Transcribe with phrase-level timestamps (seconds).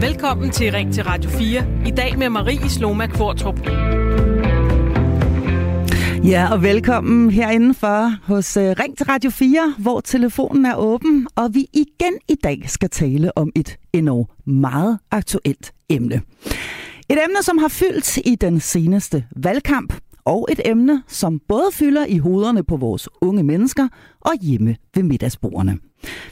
[0.00, 1.64] Velkommen til Ring til Radio 4.
[1.86, 3.66] I dag med Marie Sloma Kvartrup.
[6.24, 7.74] Ja, og velkommen herinde
[8.22, 12.62] hos øh, Ring til Radio 4, hvor telefonen er åben, og vi igen i dag
[12.66, 16.22] skal tale om et endnu meget aktuelt emne.
[17.08, 19.94] Et emne, som har fyldt i den seneste valgkamp,
[20.24, 23.88] og et emne, som både fylder i hovederne på vores unge mennesker
[24.20, 25.78] og hjemme ved middagsbordene.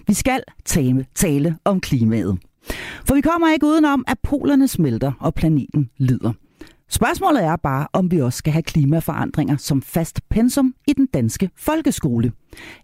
[0.07, 2.39] Vi skal tale, tale om klimaet.
[3.05, 6.33] For vi kommer ikke udenom, at polerne smelter og planeten lider.
[6.89, 11.51] Spørgsmålet er bare, om vi også skal have klimaforandringer som fast pensum i den danske
[11.57, 12.33] folkeskole.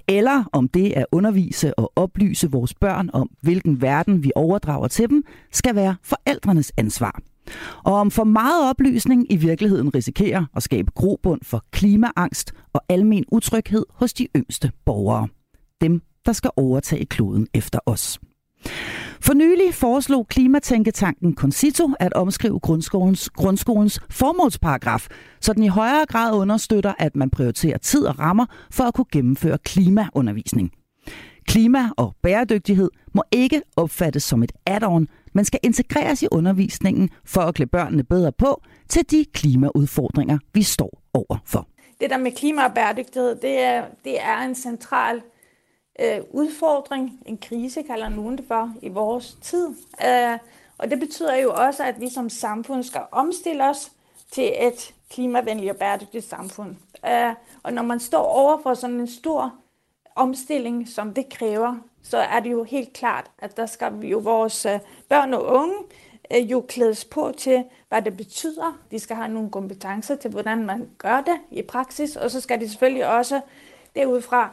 [0.08, 5.08] Eller om det at undervise og oplyse vores børn om, hvilken verden vi overdrager til
[5.08, 7.20] dem, skal være forældrenes ansvar.
[7.84, 13.24] Og om for meget oplysning i virkeligheden risikerer at skabe grobund for klimaangst og almen
[13.32, 15.28] utryghed hos de yngste borgere.
[15.80, 18.20] Dem, der skal overtage kloden efter os.
[19.20, 25.06] For nylig foreslog Klimatænketanken Concito at omskrive grundskolens, grundskolens formålsparagraf,
[25.40, 29.04] så den i højere grad understøtter, at man prioriterer tid og rammer for at kunne
[29.12, 30.72] gennemføre klimaundervisning.
[31.46, 37.40] Klima og bæredygtighed må ikke opfattes som et add-on, men skal integreres i undervisningen for
[37.40, 41.68] at klæde børnene bedre på til de klimaudfordringer, vi står overfor.
[42.00, 45.22] Det der med klima og bæredygtighed, det er, det er en central
[46.00, 49.68] øh, udfordring, en krise kalder nogen det for, i vores tid.
[50.06, 50.38] Øh,
[50.78, 53.92] og det betyder jo også, at vi som samfund skal omstille os
[54.30, 56.76] til et klimavenligt og bæredygtigt samfund.
[57.06, 59.54] Øh, og når man står over for sådan en stor
[60.16, 64.18] omstilling, som det kræver, så er det jo helt klart, at der skal vi jo
[64.18, 65.74] vores øh, børn og unge
[66.34, 68.78] øh, jo klædes på til, hvad det betyder.
[68.90, 72.60] De skal have nogle kompetencer til, hvordan man gør det i praksis, og så skal
[72.60, 73.40] de selvfølgelig også
[73.94, 74.50] derudfra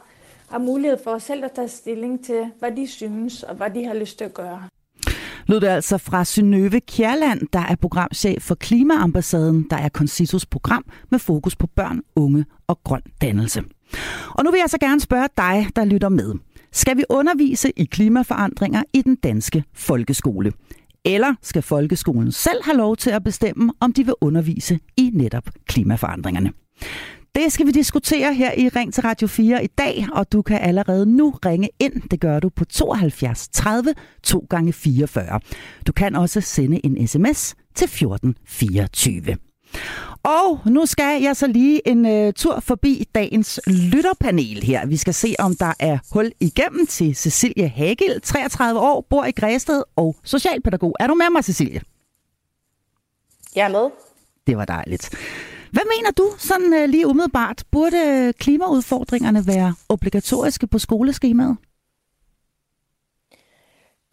[0.50, 3.94] har mulighed for selv at tage stilling til, hvad de synes og hvad de har
[3.94, 4.62] lyst til at gøre.
[5.46, 10.84] Lød det altså fra Synøve Kjærland, der er programchef for Klimaambassaden, der er Concitos program
[11.10, 13.62] med fokus på børn, unge og grøn dannelse.
[14.28, 16.34] Og nu vil jeg så gerne spørge dig, der lytter med.
[16.72, 20.52] Skal vi undervise i klimaforandringer i den danske folkeskole?
[21.04, 25.44] Eller skal folkeskolen selv have lov til at bestemme, om de vil undervise i netop
[25.66, 26.52] klimaforandringerne?
[27.34, 30.58] Det skal vi diskutere her i Ring til Radio 4 i dag, og du kan
[30.60, 32.08] allerede nu ringe ind.
[32.10, 35.40] Det gør du på 72 30 2 gange 44.
[35.86, 39.36] Du kan også sende en sms til 1424.
[40.22, 44.86] Og nu skal jeg så lige en uh, tur forbi dagens lytterpanel her.
[44.86, 49.30] Vi skal se, om der er hul igennem til Cecilie Hagel, 33 år, bor i
[49.30, 50.96] Græsted og socialpædagog.
[51.00, 51.80] Er du med mig, Cecilie?
[53.56, 53.90] Jeg er med.
[54.46, 55.10] Det var dejligt.
[55.72, 57.64] Hvad mener du sådan øh, lige umiddelbart?
[57.70, 61.56] Burde øh, klimaudfordringerne være obligatoriske på skoleskemaet?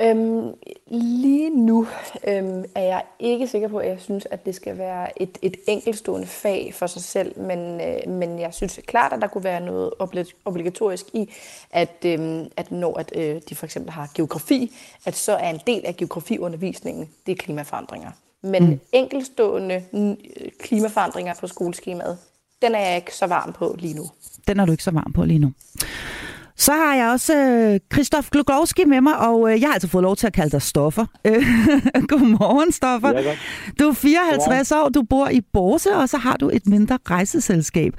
[0.01, 0.53] Øhm,
[0.87, 1.87] lige nu
[2.27, 5.57] øhm, er jeg ikke sikker på, at jeg synes, at det skal være et, et
[5.67, 9.61] enkeltstående fag for sig selv, men, øh, men jeg synes klart, at der kunne være
[9.61, 9.91] noget
[10.45, 11.33] obligatorisk i,
[11.71, 14.71] at, øh, at når at, øh, de for eksempel har geografi,
[15.05, 18.11] at så er en del af geografiundervisningen, det er klimaforandringer.
[18.43, 18.79] Men mm.
[18.91, 19.83] enkeltstående
[20.59, 22.17] klimaforandringer på skoleskemaet,
[22.61, 24.09] den er jeg ikke så varm på lige nu.
[24.47, 25.53] Den er du ikke så varm på lige nu.
[26.59, 30.01] Så har jeg også øh, Christoph Glugowski med mig, og øh, jeg har altså fået
[30.01, 31.05] lov til at kalde dig Stoffer.
[32.09, 33.19] Godmorgen, Stoffer.
[33.19, 33.35] Ja,
[33.79, 37.93] du er 54 år, du bor i Borse, og så har du et mindre rejseselskab.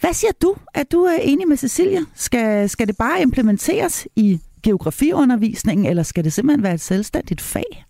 [0.00, 0.54] Hvad siger du?
[0.74, 2.00] Er du øh, enig med Cecilia?
[2.14, 7.85] Skal, skal det bare implementeres i geografiundervisningen, eller skal det simpelthen være et selvstændigt fag?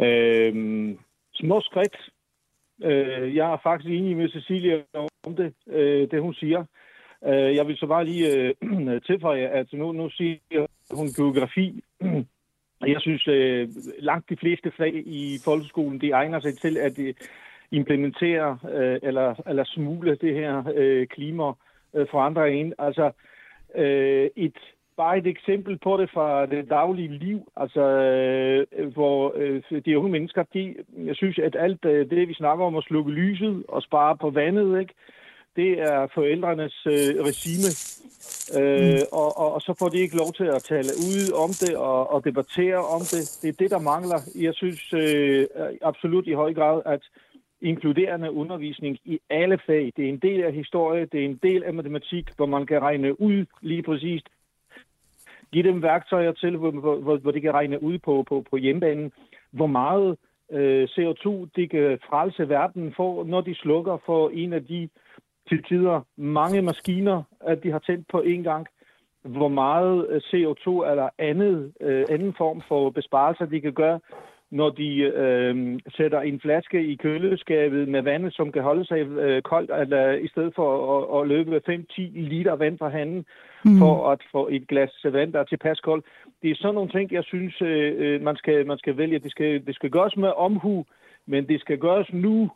[0.00, 0.54] Øh,
[1.34, 1.96] små skridt.
[2.84, 4.82] Øh, jeg er faktisk enig med Cecilia
[5.26, 6.64] om det, øh, det hun siger.
[7.24, 8.54] Øh, jeg vil så bare lige
[8.92, 11.82] øh, tilføje, at nu, nu siger hun geografi.
[12.86, 13.68] Jeg synes, øh,
[13.98, 17.14] langt de fleste fag i folkeskolen, de egner sig til at øh,
[17.70, 21.52] implementere øh, eller, eller smule det her øh, klima
[21.94, 22.72] øh, for andre ind.
[22.78, 23.12] Altså,
[23.74, 24.58] øh, et,
[24.96, 30.10] bare et eksempel på det fra det daglige liv, altså øh, hvor øh, de unge
[30.10, 33.82] mennesker, de, jeg synes, at alt øh, det, vi snakker om at slukke lyset og
[33.82, 34.94] spare på vandet, ikke,
[35.56, 37.70] det er forældrenes øh, regime.
[38.58, 39.00] Øh, mm.
[39.12, 42.10] og, og, og så får de ikke lov til at tale ud om det og,
[42.12, 43.22] og debattere om det.
[43.42, 44.20] Det er det, der mangler.
[44.46, 45.46] Jeg synes øh,
[45.82, 47.02] absolut i høj grad, at
[47.60, 49.92] inkluderende undervisning i alle fag.
[49.96, 52.82] Det er en del af historie, det er en del af matematik, hvor man kan
[52.82, 54.22] regne ud lige præcis.
[55.52, 59.12] Giv dem værktøjer til, hvor, hvor, hvor de kan regne ud på, på, på hjemmebanen,
[59.50, 60.16] hvor meget
[60.52, 64.88] øh, CO2 de kan frelse verden for, når de slukker for en af de
[65.48, 68.66] til tider mange maskiner, at de har tændt på én gang.
[69.22, 74.00] hvor meget øh, CO2 eller andet, øh, anden form for besparelser, de kan gøre,
[74.50, 79.42] når de øh, sætter en flaske i køleskabet med vand, som kan holde sig øh,
[79.42, 83.24] koldt, eller i stedet for at, at løbe 5-10 liter vand fra handen,
[83.64, 83.78] mm.
[83.78, 86.04] for at få et glas vand, der er tilpas koldt.
[86.42, 89.18] Det er sådan nogle ting, jeg synes, øh, øh, man, skal, man skal vælge.
[89.18, 90.84] Det skal, det skal gøres med omhu,
[91.26, 92.50] men det skal gøres nu.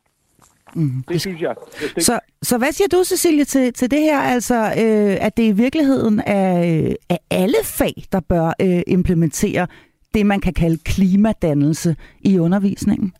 [0.74, 1.04] Mm.
[1.08, 1.54] Det synes jeg.
[1.94, 4.18] Det så, så hvad siger du, Cecilie, til, til det her?
[4.18, 9.66] Altså, øh, at det i virkeligheden er, øh, er alle fag, der bør øh, implementere
[10.14, 13.12] det, man kan kalde klimadannelse i undervisningen?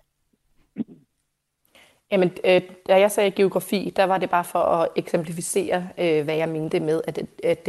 [2.13, 6.37] Jamen, øh, da jeg sagde geografi, der var det bare for at eksemplificere, øh, hvad
[6.37, 7.69] jeg mente med, at, at,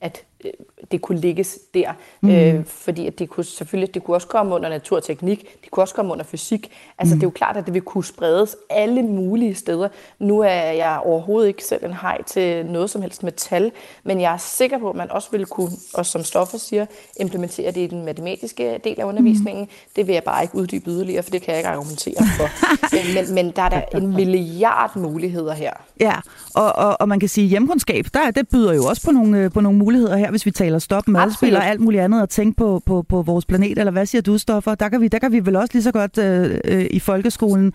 [0.00, 0.50] at Øh,
[0.92, 1.92] det kunne ligges der.
[2.20, 2.30] Mm.
[2.30, 5.94] Øh, fordi at det kunne selvfølgelig det kunne også komme under naturteknik, det kunne også
[5.94, 6.70] komme under fysik.
[6.98, 7.20] Altså mm.
[7.20, 9.88] det er jo klart, at det vil kunne spredes alle mulige steder.
[10.18, 13.72] Nu er jeg overhovedet ikke selv en hej til noget som helst med tal,
[14.04, 16.86] men jeg er sikker på, at man også vil kunne, og som Stoffer siger,
[17.20, 19.64] implementere det i den matematiske del af undervisningen.
[19.64, 19.70] Mm.
[19.96, 22.48] Det vil jeg bare ikke uddybe yderligere, for det kan jeg ikke argumentere for.
[23.14, 25.72] men, men der er der en milliard muligheder her.
[26.00, 26.14] Ja,
[26.54, 29.38] og, og, og man kan sige, at hjemkundskab, der, det byder jo også på nogle,
[29.38, 32.28] øh, på nogle muligheder her, hvis vi taler stop madspil og alt muligt andet, og
[32.28, 34.74] tænke på, på, på vores planet, eller hvad siger du, Stoffer?
[34.74, 37.66] Der kan vi, der kan vi vel også lige så godt øh, øh, i folkeskolen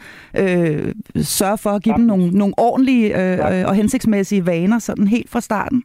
[0.41, 0.85] øh,
[1.39, 5.29] sørge for at give dem nogle, nogle ordentlige øh, øh, og hensigtsmæssige vaner, sådan helt
[5.29, 5.83] fra starten.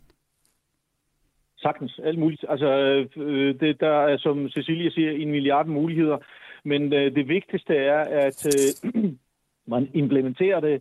[1.65, 2.45] Sagtens, alt muligt.
[2.49, 2.69] Altså,
[3.17, 6.19] øh, det, der er, som Cecilia siger, en milliard muligheder,
[6.65, 8.95] men øh, det vigtigste er, at øh,
[9.75, 10.77] man implementerer det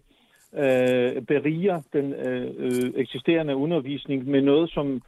[0.63, 5.01] øh, beriger den øh, øh, eksisterende undervisning med noget, som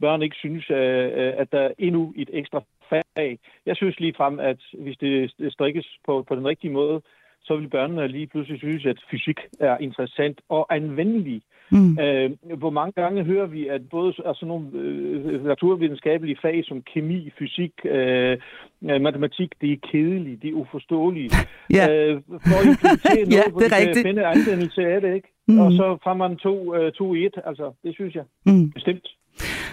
[0.00, 3.38] børn ikke synes, øh, at der er endnu et ekstra fag.
[3.66, 7.02] Jeg synes lige frem, at hvis det strikkes på, på den rigtige måde,
[7.46, 11.42] så vil børnene lige pludselig synes, at fysik er interessant og anvendelig.
[11.72, 11.98] Mm.
[11.98, 17.30] Øh, hvor mange gange hører vi, at både altså nogle øh, naturvidenskabelige fag som kemi,
[17.38, 18.38] fysik, øh,
[18.80, 21.34] matematik, det er kedeligt, det er uforståeligt.
[21.70, 21.86] Ja.
[21.90, 24.06] Øh, for at implementere noget, ja, det er rigtigt.
[24.06, 25.28] finde anvendelse af det, ikke?
[25.48, 25.58] Mm.
[25.58, 28.70] Og så får man to, øh, to i et, altså det synes jeg mm.
[28.70, 29.15] bestemt.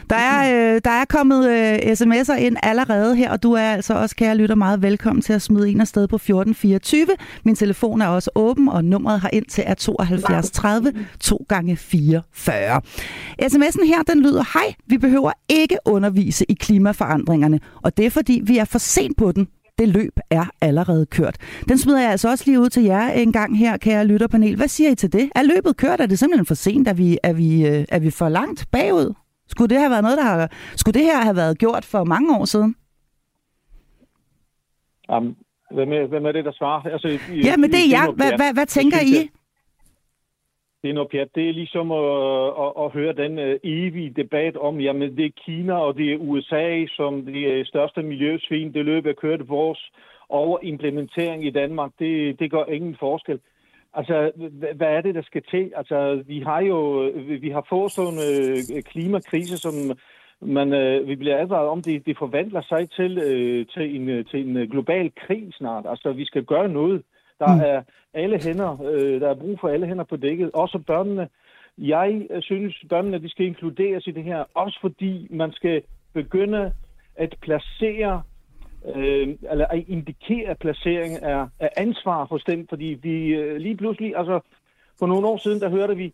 [0.09, 3.93] Der er, øh, der er kommet øh, sms'er ind allerede her, og du er altså
[3.93, 7.07] også, kære lytter, meget velkommen til at smide en afsted på 1424.
[7.45, 11.77] Min telefon er også åben, og nummeret har ind til er 72 30 2 gange
[11.77, 12.81] 44.
[13.41, 18.41] SMS'en her, den lyder, hej, vi behøver ikke undervise i klimaforandringerne, og det er fordi,
[18.43, 19.47] vi er for sent på den.
[19.79, 21.37] Det løb er allerede kørt.
[21.69, 24.55] Den smider jeg altså også lige ud til jer en gang her, kære lytterpanel.
[24.55, 25.29] Hvad siger I til det?
[25.35, 26.01] Er løbet kørt?
[26.01, 26.87] Er det simpelthen for sent?
[26.87, 29.13] Er vi, er vi, øh, er vi for langt bagud?
[29.53, 30.37] Skulle det have været noget, der har,
[30.75, 32.75] skulle det her have været gjort for mange år siden?
[35.13, 35.35] Um,
[35.71, 36.81] hvem, er, hvem er det, der svarer?
[36.95, 37.07] Altså,
[37.47, 38.05] ja, men det er jeg.
[38.19, 39.15] Hvad, hvad, hvad tænker I?
[40.81, 41.35] Det er noget pjat.
[41.35, 42.09] Det er ligesom at,
[42.63, 46.17] at, at høre den uh, evige debat om, jamen det er Kina og det er
[46.17, 48.73] USA, som det største miljøsvin.
[48.73, 49.91] Det løber kørt vores
[50.29, 51.91] overimplementering i Danmark.
[51.99, 53.39] Det, det gør ingen forskel.
[53.93, 54.31] Altså,
[54.75, 55.71] hvad er det, der skal til?
[55.75, 57.11] Altså, vi har jo
[57.41, 59.73] vi har fået sådan en øh, klimakrise, som
[60.41, 64.47] man, øh, vi bliver advaret om, det, det forvandler sig til, øh, til, en, til
[64.47, 65.85] en global krig snart.
[65.89, 67.03] Altså, vi skal gøre noget.
[67.39, 67.61] Der mm.
[67.61, 67.81] er
[68.13, 71.27] alle hænder, øh, der er brug for alle hænder på dækket, også børnene.
[71.77, 75.81] Jeg synes, børnene de skal inkluderes i det her, også fordi man skal
[76.13, 76.71] begynde
[77.15, 78.21] at placere
[78.95, 84.17] øh, eller at indikere placering af, af ansvar hos dem, fordi vi øh, lige pludselig,
[84.17, 84.39] altså
[84.99, 86.13] for nogle år siden, der hørte vi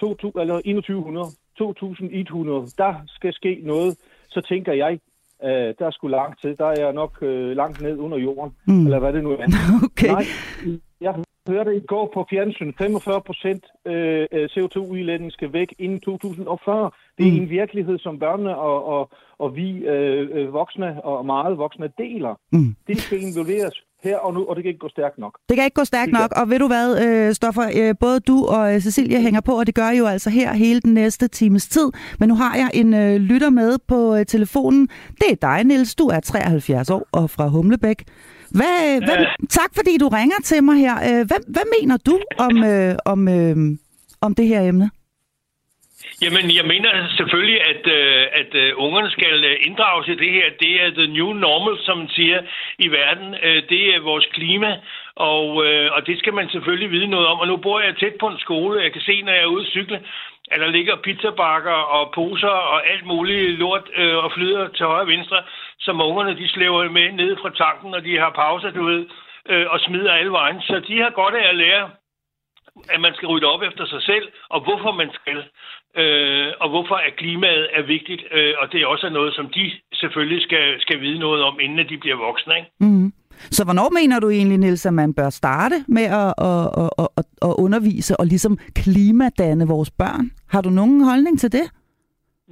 [0.00, 1.26] 2000, eller 2100,
[1.58, 3.98] 2100, der skal ske noget,
[4.28, 4.98] så tænker jeg,
[5.44, 8.52] øh, der er sgu langt til, der er jeg nok øh, langt ned under jorden,
[8.66, 8.84] mm.
[8.84, 9.46] eller hvad det nu er.
[9.84, 10.06] Okay.
[10.06, 10.24] Nej,
[11.00, 11.14] jeg
[11.48, 16.90] hørte i går på fjernsyn, 45 procent øh, CO2-udledning skal væk inden 2040.
[17.18, 17.36] Det er mm.
[17.36, 22.34] en virkelighed, som børnene og, og, og vi øh, øh, voksne og meget voksne deler.
[22.52, 22.74] Mm.
[22.86, 25.38] Det skal involveres her og nu, og det kan ikke gå stærkt nok.
[25.48, 28.82] Det kan ikke gå stærkt nok, og ved du hvad, øh, Stoffer, både du og
[28.82, 31.92] Cecilia hænger på, og det gør jo altså her hele den næste times tid.
[32.18, 34.88] Men nu har jeg en lytter med på telefonen.
[35.20, 35.94] Det er dig, Niels.
[35.94, 38.04] Du er 73 år og fra Humlebæk.
[38.58, 39.04] Hvad, øh.
[39.06, 39.16] hvad,
[39.48, 40.96] tak fordi du ringer til mig her.
[41.08, 42.16] Øh, hvad, hvad mener du
[42.46, 43.56] om, øh, om, øh,
[44.20, 44.90] om det her emne?
[46.22, 50.46] Jamen, jeg mener selvfølgelig, at, øh, at uh, ungerne skal øh, inddrages i det her.
[50.60, 52.38] Det er the new normal, som man siger
[52.78, 53.28] i verden.
[53.46, 54.70] Uh, det er vores klima,
[55.14, 57.38] og, uh, og det skal man selvfølgelig vide noget om.
[57.38, 58.82] Og nu bor jeg tæt på en skole.
[58.82, 59.98] Jeg kan se, når jeg er ude at cykle,
[60.50, 65.00] at der ligger pizzabakker og poser og alt muligt lort øh, og flyder til højre
[65.00, 65.42] og venstre,
[65.78, 69.06] som ungerne de slæver med ned fra tanken, og de har pauser, du ved,
[69.48, 70.60] øh, og smider alle vejen.
[70.60, 71.90] Så de har godt af at lære
[72.88, 75.38] at man skal rydde op efter sig selv, og hvorfor man skal,
[75.96, 79.72] øh, og hvorfor at klimaet er vigtigt, øh, og det er også noget, som de
[79.92, 82.56] selvfølgelig skal, skal vide noget om, inden de bliver voksne.
[82.56, 82.70] Ikke?
[82.80, 83.12] Mm.
[83.50, 86.66] Så hvornår mener du egentlig, Niels, at man bør starte med at, at,
[87.02, 90.30] at, at, at undervise og ligesom klimadanne vores børn?
[90.48, 91.66] Har du nogen holdning til det?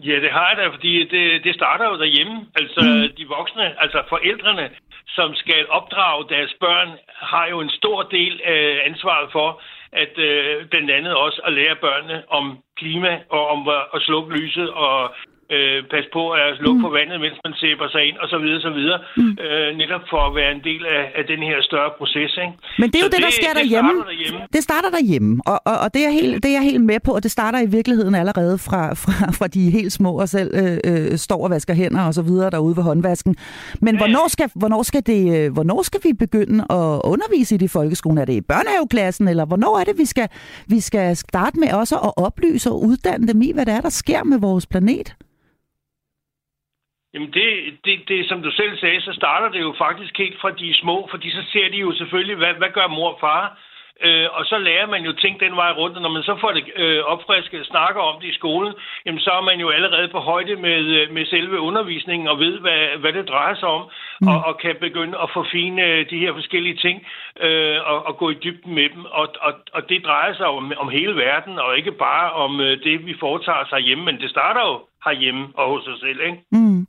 [0.04, 2.46] Ja, det har jeg da, fordi det, det starter jo derhjemme.
[2.60, 3.16] Altså mm.
[3.18, 4.70] de voksne, altså forældrene,
[5.08, 9.60] som skal opdrage deres børn, har jo en stor del af ansvaret for,
[9.92, 14.70] at øh, blandt andet også at lære børnene om klima og om at slukke lyset
[14.70, 15.14] og
[15.56, 16.84] øh, passe på at lukke mm.
[16.84, 18.98] for vandet, mens man sæber sig ind, og så videre, så videre.
[19.16, 19.32] Mm.
[19.44, 22.32] Øh, netop for at være en del af, af den her større proces.
[22.44, 22.54] Ikke?
[22.80, 23.90] Men det er jo så det, der sker det derhjemme.
[23.90, 24.40] Starter derhjemme.
[24.56, 27.10] Det starter derhjemme, og, og, og det, er helt, det er jeg helt med på,
[27.18, 30.76] og det starter i virkeligheden allerede fra, fra, fra de helt små og selv øh,
[30.88, 33.36] øh, står og vasker hænder og så videre derude ved håndvasken.
[33.80, 33.98] Men ja.
[34.00, 37.68] hvornår, skal, hvornår, skal det, øh, hvornår skal vi begynde at undervise i det i
[37.68, 38.18] folkeskolen?
[38.18, 40.28] Er det i børnehaveklassen, eller hvornår er det, vi skal,
[40.66, 43.88] vi skal starte med også at oplyse og uddanne dem i, hvad det er, der
[43.88, 45.14] sker med vores planet?
[47.18, 50.50] Jamen det, det, det, som du selv sagde, så starter det jo faktisk helt fra
[50.50, 53.58] de små, fordi så ser de jo selvfølgelig, hvad, hvad gør mor og far?
[54.06, 56.52] Øh, og så lærer man jo ting den vej rundt, og når man så får
[56.52, 58.72] det øh, opfrisket snakker om det i skolen,
[59.06, 62.58] jamen så er man jo allerede på højde med, øh, med selve undervisningen og ved,
[62.60, 63.84] hvad, hvad det drejer sig om,
[64.20, 64.28] mm.
[64.28, 67.06] og, og kan begynde at forfine øh, de her forskellige ting
[67.40, 69.04] øh, og, og gå i dybden med dem.
[69.04, 72.84] Og, og, og det drejer sig om, om hele verden, og ikke bare om øh,
[72.84, 76.38] det, vi foretager sig hjemme, men det starter jo herhjemme og hos os selv, ikke?
[76.52, 76.86] Mm.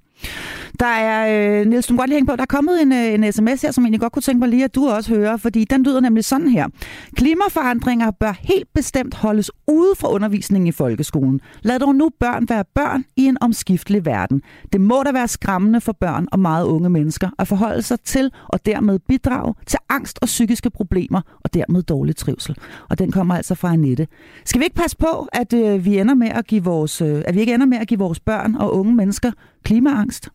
[0.80, 3.32] Der er, øh, Niels, du må godt lige på, der er kommet en, øh, en
[3.32, 5.64] sms her, som jeg egentlig godt kunne tænke mig lige, at du også hører, fordi
[5.64, 6.68] den lyder nemlig sådan her.
[7.16, 11.42] Klimaforandringer bør helt bestemt holdes ude fra undervisningen i folkeskolen.
[11.62, 14.42] Lad dog nu børn være børn i en omskiftelig verden.
[14.74, 18.32] Det må da være skræmmende for børn og meget unge mennesker at forholde sig til
[18.48, 22.56] og dermed bidrage til angst og psykiske problemer og dermed dårlig trivsel.
[22.90, 24.08] Og den kommer altså fra Annette.
[24.46, 27.36] Skal vi ikke passe på, at øh, vi ender med at give vores, øh, at
[27.36, 29.32] vi ikke ender med at give vores børn og unge mennesker
[29.64, 30.30] klimaangst?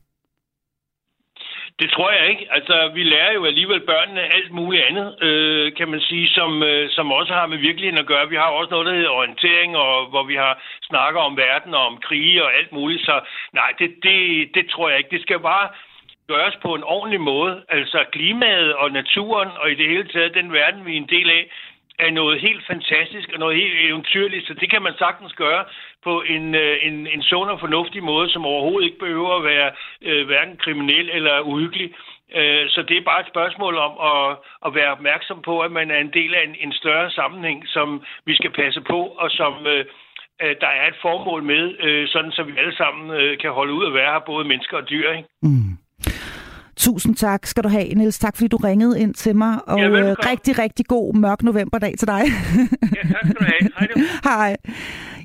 [1.81, 2.47] Det tror jeg ikke.
[2.50, 6.90] Altså, vi lærer jo alligevel børnene alt muligt andet, øh, kan man sige, som, øh,
[6.90, 8.28] som også har med virkeligheden at gøre.
[8.28, 11.87] Vi har også noget, der hedder orientering, og hvor vi har snakket om verden og
[11.87, 13.04] om krige og alt muligt.
[13.04, 13.21] Så
[13.52, 15.11] nej, det, det, det tror jeg ikke.
[15.11, 15.69] Det skal bare
[16.28, 17.62] gøres på en ordentlig måde.
[17.69, 21.31] Altså klimaet og naturen og i det hele taget den verden, vi er en del
[21.31, 21.50] af,
[21.99, 25.64] er noget helt fantastisk og noget helt eventyrligt, så det kan man sagtens gøre
[26.04, 29.70] på en, øh, en, en sund og fornuftig måde, som overhovedet ikke behøver at være
[30.02, 31.88] øh, hverken kriminel eller uhyggelig.
[32.38, 35.90] Øh, så det er bare et spørgsmål om at, at være opmærksom på, at man
[35.90, 39.52] er en del af en, en større sammenhæng, som vi skal passe på, og som
[39.66, 39.84] øh,
[40.42, 43.73] øh der er et formål med, øh, sådan så vi alle sammen øh, kan holde
[43.73, 45.11] ud at være her, både mennesker og dyr.
[45.11, 45.28] Ikke?
[45.42, 45.73] Mm.
[46.76, 48.18] Tusind tak skal du have, Niels.
[48.18, 49.68] Tak fordi du ringede ind til mig.
[49.68, 52.23] Og ja, øh, rigtig, rigtig god mørk novemberdag til dig.
[52.96, 53.70] ja, tak skal du have.
[53.78, 54.00] Hej du.
[54.25, 54.56] Hej.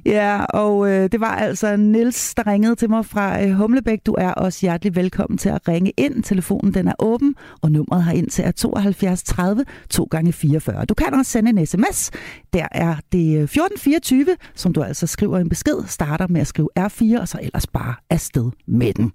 [0.06, 4.06] Ja, og øh, det var altså Nils der ringede til mig fra øh, Humlebæk.
[4.06, 6.24] Du er også hjertelig velkommen til at ringe ind.
[6.24, 10.86] Telefonen den er åben, og nummeret har ind til er 72 30 2 gange 44.
[10.86, 12.12] Du kan også sende en sms.
[12.54, 14.26] Der er det øh, 1424,
[14.56, 17.96] som du altså skriver en besked, starter med at skrive R4, og så ellers bare
[18.10, 19.12] afsted med den.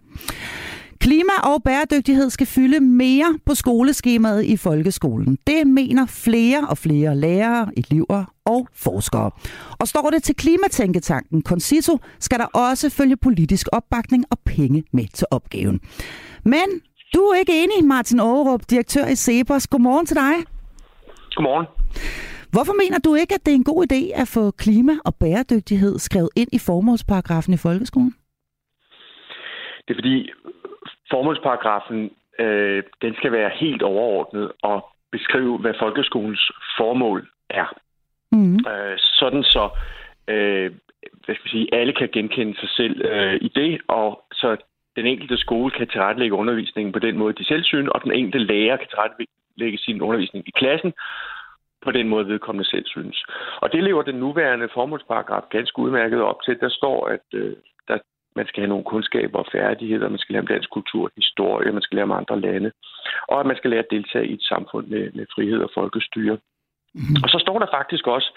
[1.04, 5.38] Klima og bæredygtighed skal fylde mere på skoleskemaet i folkeskolen.
[5.46, 9.30] Det mener flere og flere lærere, elever og forskere.
[9.80, 15.06] Og står det til Klimatænketanken Concito, skal der også følge politisk opbakning og penge med
[15.14, 15.80] til opgaven.
[16.44, 16.66] Men
[17.14, 19.66] du er ikke enig, Martin Aarup, direktør i Cepos.
[19.66, 20.34] Godmorgen til dig.
[21.34, 21.66] Godmorgen.
[22.50, 25.98] Hvorfor mener du ikke, at det er en god idé at få klima og bæredygtighed
[25.98, 28.14] skrevet ind i formålsparagrafen i folkeskolen?
[29.88, 30.30] Det er fordi,
[31.14, 34.78] formålsparagrafen, øh, den skal være helt overordnet og
[35.12, 36.44] beskrive, hvad folkeskolens
[36.78, 37.68] formål er.
[38.32, 38.54] Mm.
[38.54, 39.64] Øh, sådan så
[40.28, 40.70] øh,
[41.24, 44.56] hvad skal vi sige, alle kan genkende sig selv øh, i det, og så
[44.96, 48.38] den enkelte skole kan tilrettelægge undervisningen på den måde, de selv synes, og den enkelte
[48.38, 50.92] lærer kan tilrettelægge sin undervisning i klassen
[51.84, 53.24] på den måde, vedkommende selv synes.
[53.62, 56.60] Og det lever den nuværende formålsparagraf ganske udmærket op til.
[56.60, 57.56] Der står, at øh,
[57.88, 57.98] der
[58.36, 61.82] man skal have nogle kundskaber og færdigheder, man skal lære om dansk kultur, historie, man
[61.82, 62.72] skal lære om andre lande,
[63.28, 66.38] og at man skal lære at deltage i et samfund med, med frihed og folkestyre.
[66.94, 67.16] Mm.
[67.24, 68.30] Og så står der faktisk også,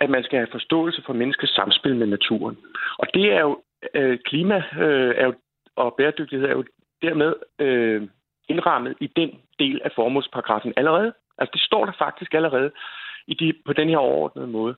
[0.00, 2.56] at man skal have forståelse for menneskets samspil med naturen.
[2.98, 3.62] Og det er jo,
[3.94, 5.34] øh, klima øh, er jo,
[5.76, 6.64] og bæredygtighed er jo
[7.02, 8.08] dermed øh,
[8.48, 11.12] indrammet i den del af formålsparagrafen allerede.
[11.38, 12.70] Altså det står der faktisk allerede
[13.26, 14.76] i de, på den her overordnede måde.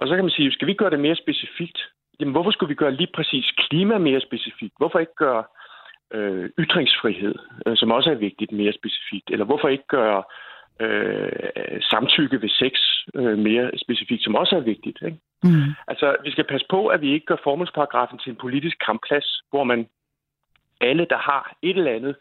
[0.00, 1.78] Og så kan man sige, skal vi gøre det mere specifikt,
[2.20, 4.74] jamen hvorfor skulle vi gøre lige præcis klima mere specifikt?
[4.78, 5.44] Hvorfor ikke gøre
[6.14, 7.34] øh, ytringsfrihed,
[7.66, 9.30] øh, som også er vigtigt, mere specifikt?
[9.30, 10.22] Eller hvorfor ikke gøre
[10.80, 12.74] øh, samtykke ved sex
[13.14, 14.98] øh, mere specifikt, som også er vigtigt.
[15.02, 15.18] Ikke?
[15.44, 15.74] Mm.
[15.88, 19.64] Altså, vi skal passe på, at vi ikke gør formålsparagrafen til en politisk kampplads, hvor
[19.64, 19.88] man
[20.80, 22.16] alle, der har et eller andet,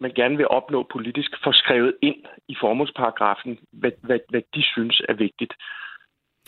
[0.00, 2.16] man gerne vil opnå politisk, får skrevet ind
[2.48, 5.52] i formålsparagrafen, hvad, hvad, hvad de synes er vigtigt.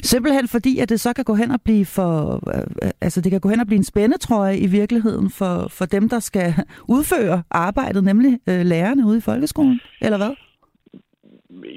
[0.03, 3.41] Simpelthen fordi, at det så kan gå hen og blive for, øh, altså det kan
[3.41, 6.55] gå hen og blive en spændetrøje i virkeligheden for, for dem, der skal
[6.97, 10.33] udføre arbejdet, nemlig øh, lærerne ude i folkeskolen, eller hvad?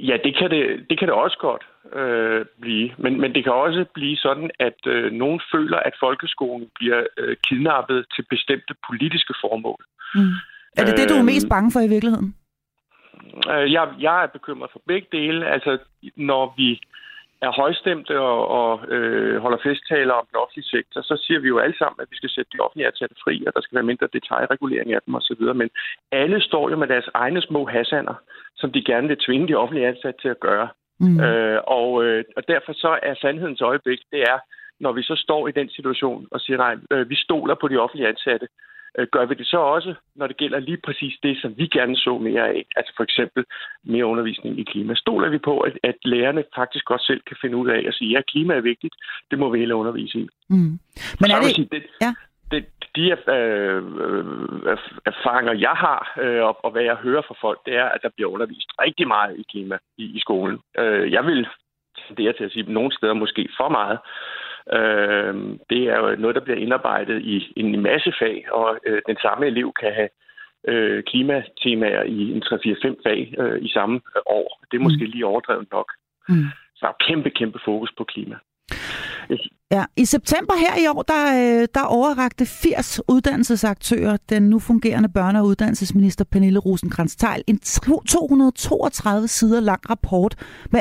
[0.09, 1.63] Ja, det kan det, det, kan det også godt
[1.95, 2.91] øh, blive.
[2.97, 7.35] Men, men det kan også blive sådan, at øh, nogen føler, at folkeskolen bliver øh,
[7.47, 9.81] kidnappet til bestemte politiske formål.
[10.15, 10.33] Mm.
[10.77, 12.35] Er det det, du er mest øhm, bange for i virkeligheden?
[13.51, 15.45] Øh, jeg, jeg er bekymret for begge dele.
[15.45, 15.77] Altså,
[16.15, 16.81] når vi
[17.41, 21.59] er højstemte og, og øh, holder festtaler om den offentlige sektor, så siger vi jo
[21.59, 24.13] alle sammen, at vi skal sætte de offentlige ansatte fri, og der skal være mindre
[24.13, 25.43] detaljregulering af dem osv.
[25.61, 25.69] Men
[26.11, 28.15] alle står jo med deres egne små hassander,
[28.55, 30.67] som de gerne vil tvinge de offentlige ansatte til at gøre.
[30.99, 31.19] Mm.
[31.19, 34.39] Øh, og, øh, og derfor så er sandhedens øjeblik, det er,
[34.79, 37.77] når vi så står i den situation og siger, nej, øh, vi stoler på de
[37.77, 38.47] offentlige ansatte,
[39.11, 42.17] gør vi det så også, når det gælder lige præcis det, som vi gerne så
[42.17, 43.45] mere af, altså for eksempel
[43.83, 44.95] mere undervisning i klima.
[44.95, 48.11] Stoler vi på, at, at lærerne faktisk godt selv kan finde ud af at sige,
[48.11, 48.95] ja, klima er vigtigt,
[49.31, 50.27] det må vi hele undervise i.
[50.49, 50.79] Mm.
[51.21, 51.55] Men er det...
[51.55, 52.13] Sige, det, ja.
[52.51, 52.65] det,
[52.95, 57.75] de øh, øh, erfaringer, jeg har, øh, og, og hvad jeg hører fra folk, det
[57.75, 60.59] er, at der bliver undervist rigtig meget i klima i, i skolen.
[60.79, 61.47] Øh, jeg vil
[62.09, 63.99] er til at sige, nogle steder måske for meget.
[64.73, 65.33] Øh,
[65.69, 69.45] det er jo noget, der bliver indarbejdet i en masse fag, og øh, den samme
[69.45, 70.09] elev kan have
[70.67, 74.61] øh, klimatemaer i en 3-4-5 fag øh, i samme år.
[74.71, 75.11] Det er måske mm.
[75.11, 75.91] lige overdrevet nok.
[76.29, 76.45] Mm.
[76.75, 78.35] Så der er kæmpe, kæmpe fokus på klima.
[79.71, 85.09] Ja, i september her i år, der, øh, der overrakte 80 uddannelsesaktører den nu fungerende
[85.17, 90.35] børne- og uddannelsesminister Pernille rosenkrantz teil en 232 sider lang rapport
[90.71, 90.79] med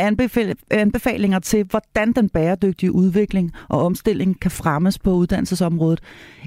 [0.71, 6.00] anbefalinger til, hvordan den bæredygtige udvikling og omstilling kan fremmes på uddannelsesområdet.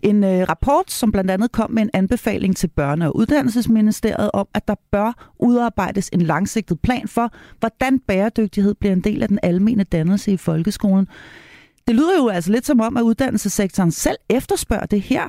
[0.04, 4.48] En øh, rapport, som blandt andet kom med en anbefaling til børne- og uddannelsesministeriet om,
[4.54, 9.40] at der bør udarbejdes en langsigtet plan for, hvordan bæredygtighed bliver en del af den
[9.44, 11.08] almene dannelse i folkeskolen.
[11.88, 15.26] Det lyder jo altså lidt som om, at uddannelsessektoren selv efterspørger det her.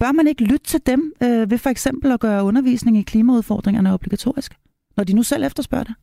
[0.00, 3.94] Bør man ikke lytte til dem øh, ved for eksempel at gøre undervisning i klimaudfordringerne
[3.94, 4.52] obligatorisk,
[4.96, 5.94] når de nu selv efterspørger det?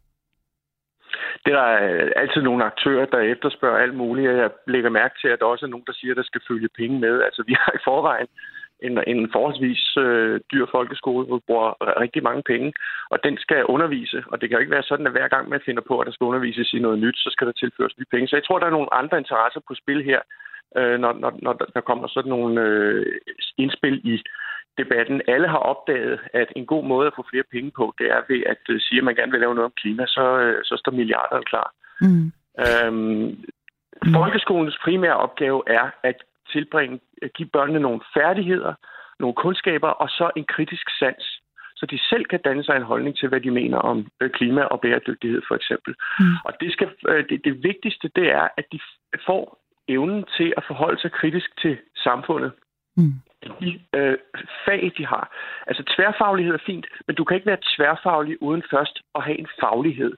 [1.44, 4.32] Det er der øh, altid nogle aktører, der efterspørger alt muligt.
[4.44, 6.70] Jeg lægger mærke til, at der også er nogen, der siger, at der skal følge
[6.80, 7.22] penge med.
[7.28, 8.28] Altså, vi har i forvejen
[8.88, 12.74] en, en forholdsvis øh, dyr folkeskole, hvor vi bruger rigtig mange penge,
[13.10, 14.24] og den skal undervise.
[14.32, 16.12] Og det kan jo ikke være sådan, at hver gang man finder på, at der
[16.14, 18.28] skal undervises i noget nyt, så skal der tilføres nye penge.
[18.28, 20.22] Så jeg tror, der er nogle andre interesser på spil her,
[20.78, 23.06] øh, når, når, når der kommer sådan nogle øh,
[23.58, 24.24] indspil i
[24.78, 25.22] debatten.
[25.28, 28.42] Alle har opdaget, at en god måde at få flere penge på, det er ved
[28.54, 30.92] at øh, sige, at man gerne vil lave noget om klima, så, øh, så står
[30.92, 31.70] milliarderne klar.
[32.02, 32.26] Mm.
[32.66, 33.28] Øhm,
[34.18, 36.18] Folkeskolens primære opgave er at
[36.50, 38.74] tilbringe, at give børnene nogle færdigheder,
[39.20, 41.42] nogle kundskaber og så en kritisk sans,
[41.80, 44.62] så de selv kan danne sig en holdning til, hvad de mener om øh, klima
[44.62, 45.96] og bæredygtighed for eksempel.
[46.20, 46.26] Mm.
[46.46, 48.80] Og det, skal, øh, det, det vigtigste, det er, at de
[49.26, 49.44] får
[49.88, 52.52] evnen til at forholde sig kritisk til samfundet.
[52.98, 53.14] Mm.
[53.62, 54.18] De øh,
[54.66, 55.26] fag, de har.
[55.68, 59.48] Altså tværfaglighed er fint, men du kan ikke være tværfaglig uden først at have en
[59.60, 60.14] faglighed.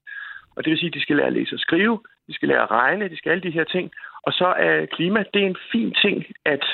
[0.56, 2.63] Og det vil sige, at de skal lære at læse og skrive, de skal lære
[2.63, 3.91] at regne, de skal alle de her ting.
[4.24, 6.66] Og så er klima, det er en fin ting at,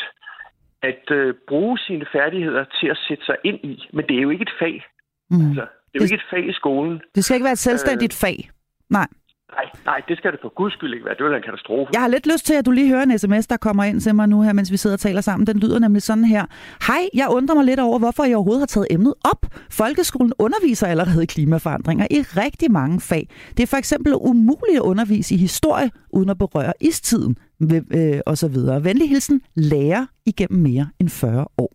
[0.82, 3.90] at øh, bruge sine færdigheder til at sætte sig ind i.
[3.94, 4.86] Men det er jo ikke et fag.
[5.30, 5.48] Mm.
[5.48, 7.02] Altså, det er jo det, ikke et fag i skolen.
[7.16, 8.50] Det skal ikke være et selvstændigt øh, fag.
[8.90, 9.08] Nej.
[9.52, 11.16] Nej, nej, det skal det for guds skyld ikke være.
[11.16, 11.90] Det vil være en katastrofe.
[11.94, 14.16] Jeg har lidt lyst til, at du lige hører en sms, der kommer ind til
[14.16, 15.48] mig nu her, mens vi sidder og taler sammen.
[15.48, 16.46] Den lyder nemlig sådan her.
[16.88, 19.46] Hej, jeg undrer mig lidt over, hvorfor jeg overhovedet har taget emnet op.
[19.72, 23.30] Folkeskolen underviser allerede i klimaforandringer i rigtig mange fag.
[23.58, 27.38] Det er for eksempel umuligt at undervise i historie, uden at berøre istiden
[27.92, 28.84] øh, og så videre.
[28.84, 31.74] Venlig hilsen, lærer igennem mere end 40 år.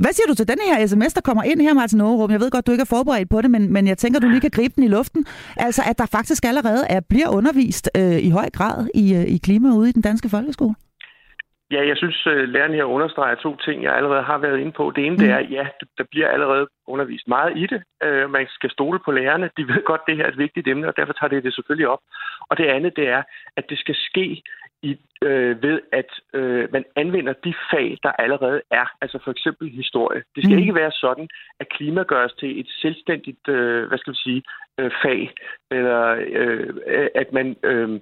[0.00, 2.30] Hvad siger du til den her sms, der kommer ind her, Martin Aarup?
[2.30, 4.40] Jeg ved godt, du ikke er forberedt på det, men, men jeg tænker, du lige
[4.40, 5.24] kan gribe den i luften.
[5.56, 9.36] Altså, at der faktisk allerede er, bliver undervist øh, i høj grad i, øh, i
[9.38, 10.74] klima ude i den danske folkeskole.
[11.70, 14.92] Ja, jeg synes, øh, læreren her understreger to ting, jeg allerede har været inde på.
[14.96, 15.22] Det ene, mm.
[15.22, 15.66] det er, ja,
[15.98, 17.82] der bliver allerede undervist meget i det.
[18.06, 19.50] Uh, man skal stole på lærerne.
[19.56, 21.54] De ved godt, at det her er et vigtigt emne, og derfor tager det det
[21.54, 22.02] selvfølgelig op.
[22.48, 23.22] Og det andet, det er,
[23.56, 24.42] at det skal ske
[24.82, 28.86] i, øh, ved, at øh, man anvender de fag, der allerede er.
[29.00, 30.22] Altså for eksempel historie.
[30.34, 30.60] Det skal mm.
[30.60, 31.28] ikke være sådan,
[31.60, 34.42] at klima gøres til et selvstændigt, øh, hvad skal vi sige,
[34.78, 35.30] øh, fag,
[35.70, 36.74] eller øh,
[37.14, 38.00] at man øh,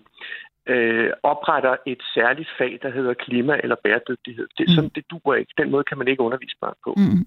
[0.69, 4.47] øh, opretter et særligt fag, der hedder klima eller bæredygtighed.
[4.59, 4.75] Det, mm.
[4.75, 5.53] sådan, det duer ikke.
[5.59, 6.95] Den måde kan man ikke undervise børn på.
[6.97, 7.27] Mm.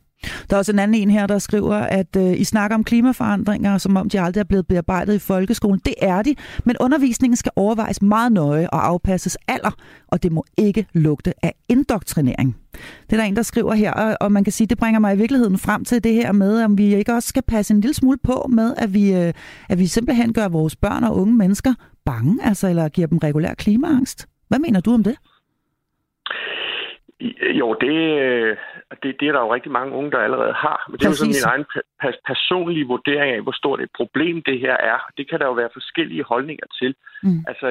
[0.49, 3.77] Der er også en anden en her, der skriver, at øh, I snakker om klimaforandringer,
[3.77, 5.81] som om de aldrig er blevet bearbejdet i folkeskolen.
[5.85, 9.71] Det er de, men undervisningen skal overvejes meget nøje og afpasses alder,
[10.07, 12.57] og det må ikke lugte af indoktrinering.
[13.09, 15.17] Det er der en, der skriver her, og man kan sige, det bringer mig i
[15.17, 18.17] virkeligheden frem til det her med, om vi ikke også skal passe en lille smule
[18.23, 19.33] på med, at vi, øh,
[19.69, 21.73] at vi simpelthen gør vores børn og unge mennesker
[22.11, 24.19] bange, altså eller giver dem regulær klimaangst.
[24.49, 25.17] Hvad mener du om det?
[27.59, 28.57] Jo, det, øh,
[29.01, 30.79] det, det er der jo rigtig mange unge, der allerede har.
[30.87, 31.65] Men det er jo sådan min egen
[32.31, 34.99] personlige vurdering af, hvor stort et problem det her er.
[35.17, 36.91] Det kan der jo være forskellige holdninger til.
[37.23, 37.41] Mm.
[37.47, 37.67] Altså,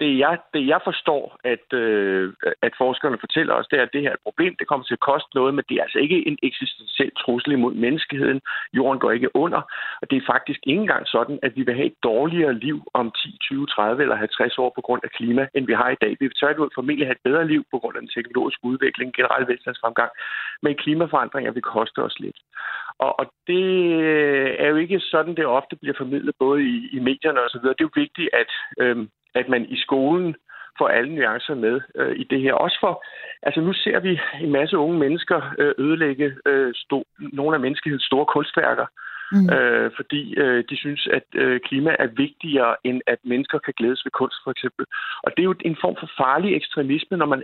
[0.00, 2.32] det jeg, det jeg forstår, at, øh,
[2.62, 4.56] at forskerne fortæller os, det er, at det her er et problem.
[4.58, 7.74] Det kommer til at koste noget, men det er altså ikke en eksistentiel trussel imod
[7.74, 8.40] menneskeheden.
[8.72, 9.60] Jorden går ikke under.
[10.00, 13.06] Og det er faktisk ikke engang sådan, at vi vil have et dårligere liv om
[13.10, 16.10] 10, 20, 30 eller 50 år på grund af klima, end vi har i dag.
[16.20, 19.48] Vi vil tværtimod formentlig have et bedre liv på grund af den teknologiske udvikling, generel
[19.48, 20.10] velstandsfremgang.
[20.62, 22.38] Men klimaforandringer vil koste os lidt.
[22.98, 23.64] Og, og det
[24.02, 27.60] øh, er jo ikke sådan, det ofte bliver formidlet, både i, i medierne osv.
[27.60, 28.96] Det er jo vigtigt, at, øh,
[29.34, 30.36] at man i skolen
[30.78, 32.52] får alle nuancer med øh, i det her.
[32.54, 33.04] Også for,
[33.42, 38.04] altså nu ser vi en masse unge mennesker øh, ødelægge øh, sto, nogle af menneskehedens
[38.04, 38.86] store kunstværker,
[39.32, 39.48] mm.
[39.54, 44.04] øh, fordi øh, de synes, at øh, klima er vigtigere, end at mennesker kan glædes
[44.04, 44.84] ved kunst, for eksempel.
[45.22, 47.42] Og det er jo en form for farlig ekstremisme, når man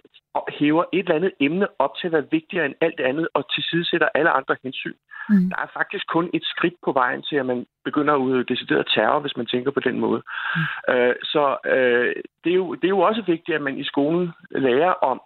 [0.58, 4.08] hæver et eller andet emne op til at være vigtigere end alt andet, og tilsidesætter
[4.14, 4.98] alle andre hensyn.
[5.28, 5.48] Mm.
[5.50, 8.86] Der er faktisk kun et skridt på vejen til, at man begynder at udøve decideret
[8.94, 10.22] terror, hvis man tænker på den måde.
[10.56, 10.94] Mm.
[10.94, 14.30] Øh, så øh, det, er jo, det er jo også vigtigt, at man i skolen
[14.50, 15.20] lærer om,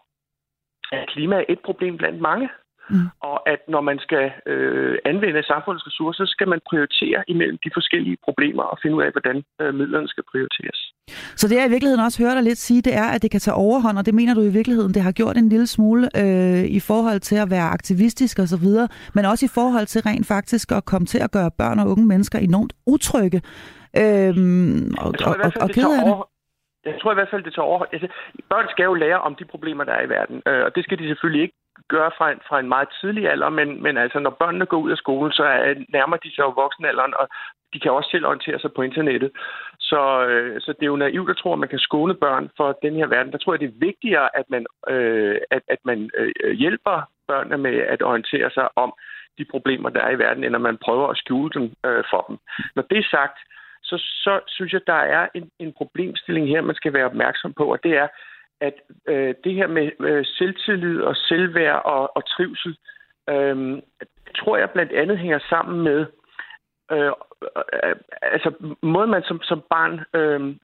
[0.92, 2.48] at klima er et problem blandt mange.
[2.90, 3.09] Mm.
[3.31, 7.70] Og at når man skal øh, anvende samfundets ressourcer, så skal man prioritere imellem de
[7.74, 10.79] forskellige problemer og finde ud af, hvordan øh, midlerne skal prioriteres.
[11.37, 13.40] Så det jeg i virkeligheden også hører dig lidt sige, det er, at det kan
[13.40, 16.64] tage overhånd, og det mener du i virkeligheden, det har gjort en lille smule øh,
[16.79, 18.68] i forhold til at være aktivistisk osv.,
[19.14, 22.07] men også i forhold til rent faktisk at komme til at gøre børn og unge
[22.07, 23.42] mennesker enormt utrygge.
[25.05, 26.14] Og, og, og, og kede af det.
[26.85, 27.85] Jeg tror i hvert fald, det tager over.
[27.92, 28.09] Altså,
[28.51, 30.98] børn skal jo lære om de problemer, der er i verden, øh, og det skal
[30.98, 31.57] de selvfølgelig ikke
[31.88, 34.90] gøre fra en, fra en meget tidlig alder, men, men altså, når børnene går ud
[34.90, 37.29] af skolen, så er, nærmer de sig jo voksenalderen, og
[37.72, 39.31] de kan også selv orientere sig på internettet.
[39.79, 42.79] Så, øh, så det er jo naivt at tro, at man kan skåne børn for
[42.83, 43.33] den her verden.
[43.33, 47.59] Der tror jeg, det er vigtigere, at man, øh, at, at man øh, hjælper børnene
[47.59, 48.92] med at orientere sig om
[49.38, 52.24] de problemer, der er i verden, end at man prøver at skjule dem øh, for
[52.29, 52.37] dem.
[52.77, 53.38] Når det er sagt,
[53.83, 57.64] så, så synes jeg, der er en, en problemstilling her, man skal være opmærksom på,
[57.72, 58.09] og det er,
[58.60, 58.74] at
[59.08, 62.76] øh, det her med øh, selvtillid og selvværd og, og trivsel,
[63.30, 63.82] øh,
[64.36, 66.06] tror jeg blandt andet hænger sammen med,
[66.92, 67.12] øh,
[67.84, 70.56] øh, altså måden man som, som barn øh,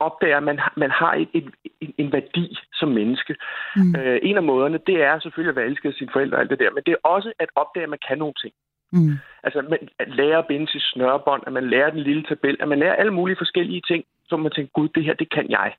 [0.00, 1.48] opdager, at man, man har et, et,
[1.80, 3.36] en, en værdi som menneske.
[3.76, 3.94] Mm.
[3.98, 6.50] Øh, en af måderne, det er selvfølgelig at være elsket af sine forældre og alt
[6.50, 8.54] det der, men det er også at opdage, at man kan nogle ting.
[8.92, 9.12] Mm.
[9.42, 12.68] Altså man, at lære at binde til snørebånd, at man lærer den lille tabel, at
[12.68, 15.74] man lærer alle mulige forskellige ting, så man tænker, gud, det her, det kan jeg.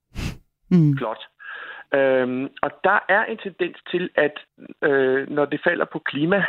[0.72, 0.98] Mm.
[0.98, 1.24] Flot.
[1.94, 4.36] Øhm, og der er en tendens til, at
[4.82, 6.46] øh, når det falder på klima,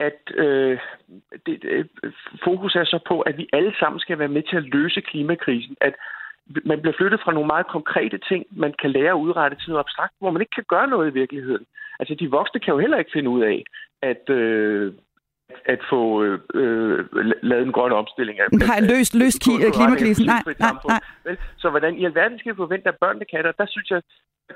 [0.00, 0.78] at øh,
[1.46, 1.88] det, det,
[2.44, 5.76] fokus er så på, at vi alle sammen skal være med til at løse klimakrisen.
[5.80, 5.94] At
[6.64, 9.84] man bliver flyttet fra nogle meget konkrete ting, man kan lære at udrette til noget
[9.84, 11.64] abstrakt, hvor man ikke kan gøre noget i virkeligheden.
[12.00, 13.64] Altså, de voksne kan jo heller ikke finde ud af,
[14.02, 14.92] at øh,
[15.64, 16.98] at få øh, øh
[17.42, 18.40] lavet en grøn omstilling.
[18.40, 19.42] Af, Nej, løst, løst
[19.76, 20.26] klimakrisen.
[20.26, 21.36] Nej, nej, nej.
[21.56, 23.58] Så hvordan i alverden skal vi forvente, at børnene kan det?
[23.58, 24.02] Der synes jeg,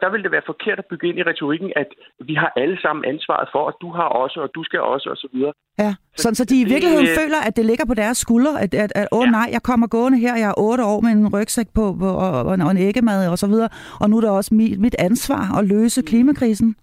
[0.01, 1.89] der vil det være forkert at bygge ind i retorikken, at
[2.29, 5.17] vi har alle sammen ansvaret for, at du har også, og du skal også, og
[5.17, 5.53] så videre.
[5.79, 8.75] Ja, sådan så de i virkeligheden det, føler, at det ligger på deres skuldre, at,
[8.75, 9.31] at, at åh ja.
[9.31, 12.17] nej, jeg kommer gående her, jeg er otte år med en rygsæk på, og,
[12.49, 13.69] og, og en æggemad og så videre,
[14.01, 16.77] og nu er det også mit, mit ansvar at løse klimakrisen.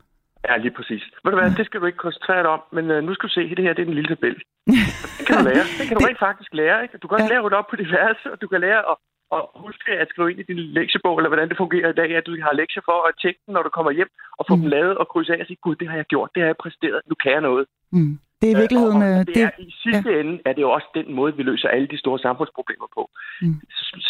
[0.47, 1.03] Ja, lige præcis.
[1.23, 3.33] Ved du hvad, det skal du ikke koncentrere dig om, men uh, nu skal du
[3.33, 4.35] se, det her det er en lille tabel.
[5.17, 5.65] Det kan du lære.
[5.79, 6.77] Det kan du rent faktisk lære.
[6.83, 6.97] Ikke?
[7.01, 7.33] Du kan også ja.
[7.33, 8.95] lære at op på dit værelse, og du kan lære at
[9.35, 12.25] og husk at skrive ind i din lektiebog, eller hvordan det fungerer i dag, at
[12.27, 14.61] du har lektier for at tjekke den, når du kommer hjem, og få mm.
[14.61, 16.57] dem lavet og krydse af og sige, gud, det har jeg gjort, det har jeg
[16.63, 17.65] præsteret, nu kan jeg noget.
[17.91, 18.19] Mm.
[18.41, 19.01] Det er i virkeligheden...
[19.03, 20.19] Øh, og, og det er, I sidste ja.
[20.19, 23.09] ende er det jo også den måde, vi løser alle de store samfundsproblemer på.
[23.41, 23.55] Mm.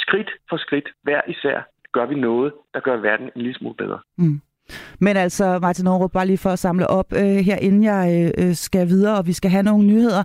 [0.04, 1.58] Skridt for skridt, hver især,
[1.92, 4.00] gør vi noget, der gør verden en lille smule bedre.
[4.18, 4.42] Mm.
[5.00, 8.48] Men altså, Martin Aarhus, bare lige for at samle op øh, her, inden jeg øh,
[8.48, 10.24] øh, skal videre, og vi skal have nogle nyheder.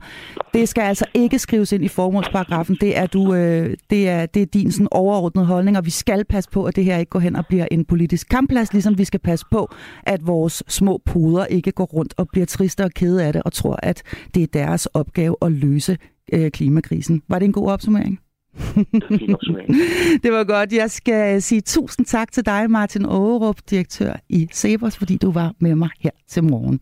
[0.54, 2.76] Det skal altså ikke skrives ind i formålsparagrafen.
[2.80, 6.24] Det er, du, øh, det er, det er din sådan, overordnede holdning, og vi skal
[6.24, 9.04] passe på, at det her ikke går hen og bliver en politisk kampplads, ligesom vi
[9.04, 9.68] skal passe på,
[10.02, 13.52] at vores små puder ikke går rundt og bliver triste og kede af det, og
[13.52, 14.02] tror, at
[14.34, 15.98] det er deres opgave at løse
[16.32, 17.22] øh, klimakrisen.
[17.28, 18.20] Var det en god opsummering?
[20.22, 20.72] det var godt.
[20.72, 25.52] Jeg skal sige tusind tak til dig, Martin Aarup, direktør i Sebers, fordi du var
[25.58, 26.80] med mig her til morgen.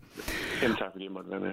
[0.62, 1.50] Jamen tak, fordi jeg måtte være med.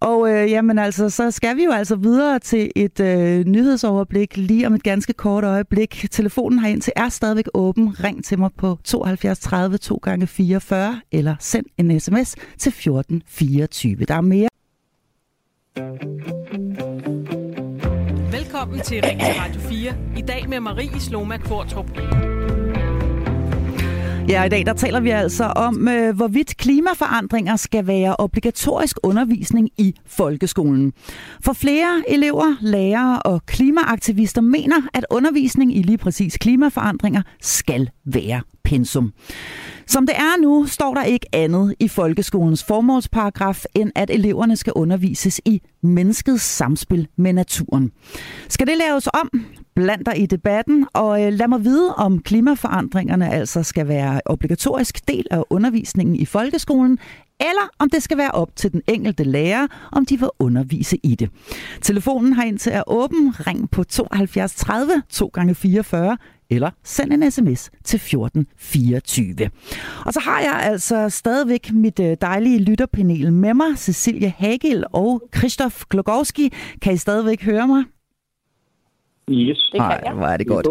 [0.00, 4.66] Og øh, jamen altså, så skal vi jo altså videre til et øh, nyhedsoverblik lige
[4.66, 6.06] om et ganske kort øjeblik.
[6.10, 8.04] Telefonen herind til er stadigvæk åben.
[8.04, 14.04] Ring til mig på 72 30 2 gange 44 eller send en sms til 1424.
[14.04, 14.48] Der er mere.
[18.60, 19.94] Velkommen til Ring til Radio 4.
[20.16, 21.90] I dag med Marie Sloma Kvartrup.
[24.28, 29.70] Ja, i dag der taler vi altså om, øh, hvorvidt klimaforandringer skal være obligatorisk undervisning
[29.78, 30.92] i folkeskolen.
[31.44, 38.40] For flere elever, lærere og klimaaktivister mener, at undervisning i lige præcis klimaforandringer skal være
[38.64, 39.12] pensum.
[39.86, 44.72] Som det er nu, står der ikke andet i folkeskolens formålsparagraf, end at eleverne skal
[44.72, 47.92] undervises i menneskets samspil med naturen.
[48.48, 49.44] Skal det laves om?
[49.74, 55.08] Bland dig i debatten, og øh, lad mig vide, om klimaforandringerne altså skal være obligatorisk
[55.08, 56.98] del af undervisningen i folkeskolen,
[57.40, 61.14] eller om det skal være op til den enkelte lærer, om de vil undervise i
[61.14, 61.30] det.
[61.80, 63.34] Telefonen har indtil er åben.
[63.46, 66.16] Ring på 72 30 2 gange 44
[66.50, 69.50] eller send en sms til 1424.
[70.06, 75.22] Og så har jeg altså stadigvæk mit øh, dejlige lytterpanel med mig, Cecilie Hagel og
[75.36, 76.52] Christoph Glogowski.
[76.82, 77.84] Kan I stadigvæk høre mig?
[79.30, 79.58] Yes.
[79.72, 80.12] Det kan jeg.
[80.12, 80.66] hvor er det godt.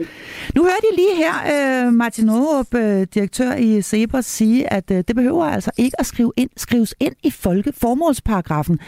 [0.55, 4.97] Nu hørte I lige her uh, Martin Aarup, uh, direktør i Sebers, sige, at uh,
[4.97, 8.79] det behøver altså ikke at skrive ind, skrives ind i folke formålsparagrafen.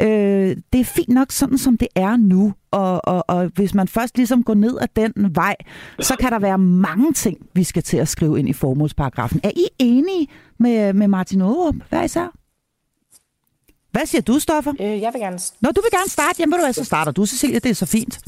[0.00, 3.88] Uh, det er fint nok sådan, som det er nu, og, og, og hvis man
[3.88, 5.56] først ligesom går ned ad den vej,
[6.00, 9.40] så kan der være mange ting, vi skal til at skrive ind i formålsparagrafen.
[9.44, 11.74] Er I enige med, med Martin Aarup?
[11.88, 12.36] Hvad især?
[13.90, 14.72] Hvad siger du, Stoffer?
[14.80, 15.38] Øh, jeg vil gerne...
[15.60, 16.36] Nå, du vil gerne starte.
[16.38, 17.58] Jamen, ved du hvad, så starter du, Cecilia.
[17.58, 18.18] Det er så fint.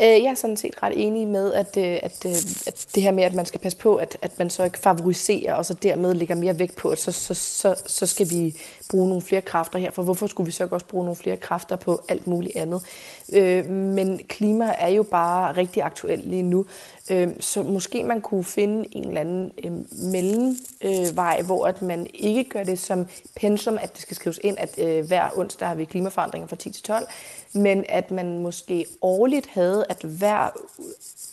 [0.00, 2.32] Øh, jeg er sådan set ret enig med, at, øh, at, øh,
[2.66, 5.54] at det her med, at man skal passe på, at, at man så ikke favoriserer,
[5.54, 9.08] og så dermed lægger mere vægt på, at så, så, så, så skal vi bruge
[9.08, 11.76] nogle flere kræfter her, for hvorfor skulle vi så ikke også bruge nogle flere kræfter
[11.76, 12.82] på alt muligt andet?
[13.32, 16.66] Øh, men klima er jo bare rigtig aktuelt lige nu,
[17.10, 19.72] øh, så måske man kunne finde en eller anden øh,
[20.12, 25.04] mellemvej, hvor at man ikke gør det som pensum, at det skal skrives ind, at
[25.06, 27.06] hver onsdag har vi klimaforandringer fra 10 til 12,
[27.52, 30.50] men at man måske årligt havde, at hver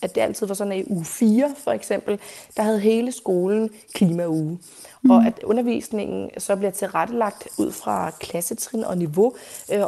[0.06, 2.20] at det altid var sådan, at i uge 4 for eksempel,
[2.58, 4.60] der havde hele skolen klimauge.
[5.02, 5.12] Mm.
[5.12, 9.34] Og at undervisningen så bliver tilrettelagt ud fra klassetrin og niveau.
[9.74, 9.82] Øh,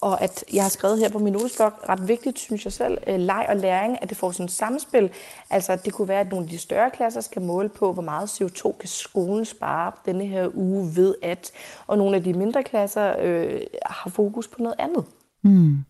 [0.00, 3.18] og at jeg har skrevet her på min notesblok, ret vigtigt synes jeg selv, øh,
[3.18, 5.10] leg og læring, at det får sådan et samspil.
[5.50, 8.28] Altså det kunne være, at nogle af de større klasser skal måle på, hvor meget
[8.28, 11.52] CO2 kan skolen spare denne her uge ved at.
[11.86, 15.04] Og nogle af de mindre klasser øh, har fokus på noget andet.
[15.42, 15.84] Mm.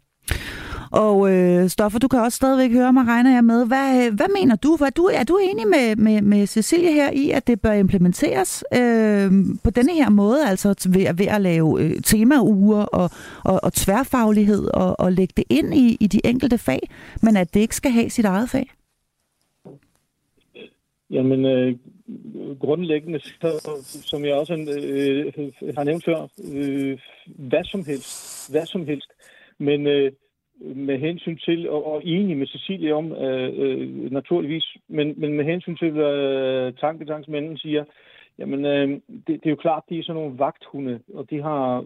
[0.93, 3.67] Og øh, Stoffer, du kan også stadigvæk høre mig, regner jeg med.
[3.67, 4.77] Hvad, hvad mener du?
[4.77, 5.03] Hvad, du?
[5.05, 9.31] Er du enig med, med, med Cecilie her i, at det bør implementeres øh,
[9.65, 13.11] på denne her måde, altså ved, ved at lave øh, temauger og,
[13.45, 16.81] og, og tværfaglighed og, og lægge det ind i, i de enkelte fag,
[17.23, 18.71] men at det ikke skal have sit eget fag?
[21.11, 21.77] Jamen, øh,
[22.61, 23.51] grundlæggende, så,
[24.05, 25.33] som jeg også øh,
[25.77, 29.11] har nævnt før, øh, hvad som helst, hvad som helst.
[29.59, 30.13] Men øh,
[30.65, 35.45] med hensyn til, og, og enig med Cecilie om, øh, øh, naturligvis, men, men med
[35.45, 37.85] hensyn til, hvad øh, tanketangsmænden siger,
[38.39, 41.85] jamen, øh, det, det er jo klart, de er sådan nogle vagthunde, og de har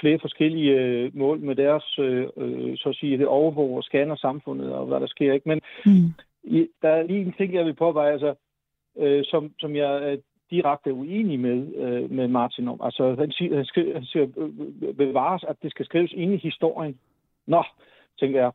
[0.00, 4.16] flere forskellige øh, mål med deres, øh, øh, så at sige, det overvåger og scanner
[4.16, 5.48] samfundet, og hvad der sker, ikke?
[5.48, 6.14] Men mm.
[6.44, 8.34] i, der er lige en ting, jeg vil påveje, altså,
[8.98, 10.16] øh, som, som jeg er
[10.50, 12.80] direkte uenig med, øh, med Martin om.
[12.84, 14.26] Altså, han siger, han, skal, han siger
[14.96, 16.98] bevares, at det skal skrives ind i historien.
[17.46, 17.62] Nå,
[18.22, 18.52] tænker jeg.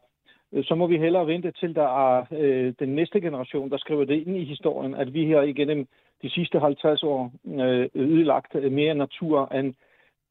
[0.64, 4.28] Så må vi hellere vente til, der er øh, den næste generation, der skriver det
[4.28, 5.88] ind i historien, at vi her igennem
[6.22, 9.74] de sidste 50 år øh, ødelagt mere natur, end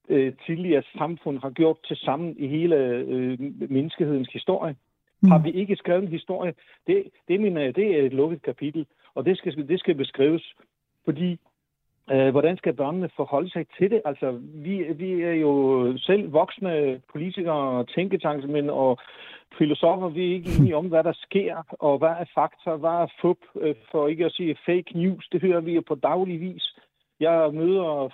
[0.08, 3.38] øh, tidligere samfund har gjort til sammen i hele øh,
[3.70, 4.76] menneskehedens historie.
[5.22, 5.30] Mm.
[5.30, 6.54] Har vi ikke skrevet en historie?
[6.86, 10.54] Det, det, mener jeg, det er et lukket kapitel, og det skal, det skal beskrives,
[11.04, 11.38] fordi
[12.10, 14.02] Øh, hvordan skal børnene forholde sig til det?
[14.04, 15.52] Altså, vi, vi er jo
[15.98, 18.98] selv voksne politikere, tænketanksmænd og
[19.58, 20.08] filosofer.
[20.08, 23.38] Vi er ikke enige om, hvad der sker, og hvad er fakta, hvad er fup,
[23.60, 25.28] øh, for ikke at sige fake news.
[25.32, 26.76] Det hører vi jo på daglig vis.
[27.20, 28.08] Jeg møder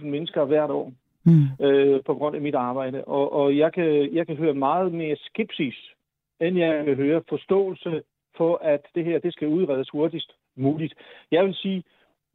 [0.00, 0.92] 15-2.000 mennesker hvert år
[1.24, 1.66] mm.
[1.66, 5.16] øh, på grund af mit arbejde, og, og jeg, kan, jeg kan høre meget mere
[5.16, 5.74] skepsis,
[6.40, 8.02] end jeg kan høre forståelse
[8.36, 10.94] for, at det her det skal udredes hurtigst muligt.
[11.30, 11.82] Jeg vil sige,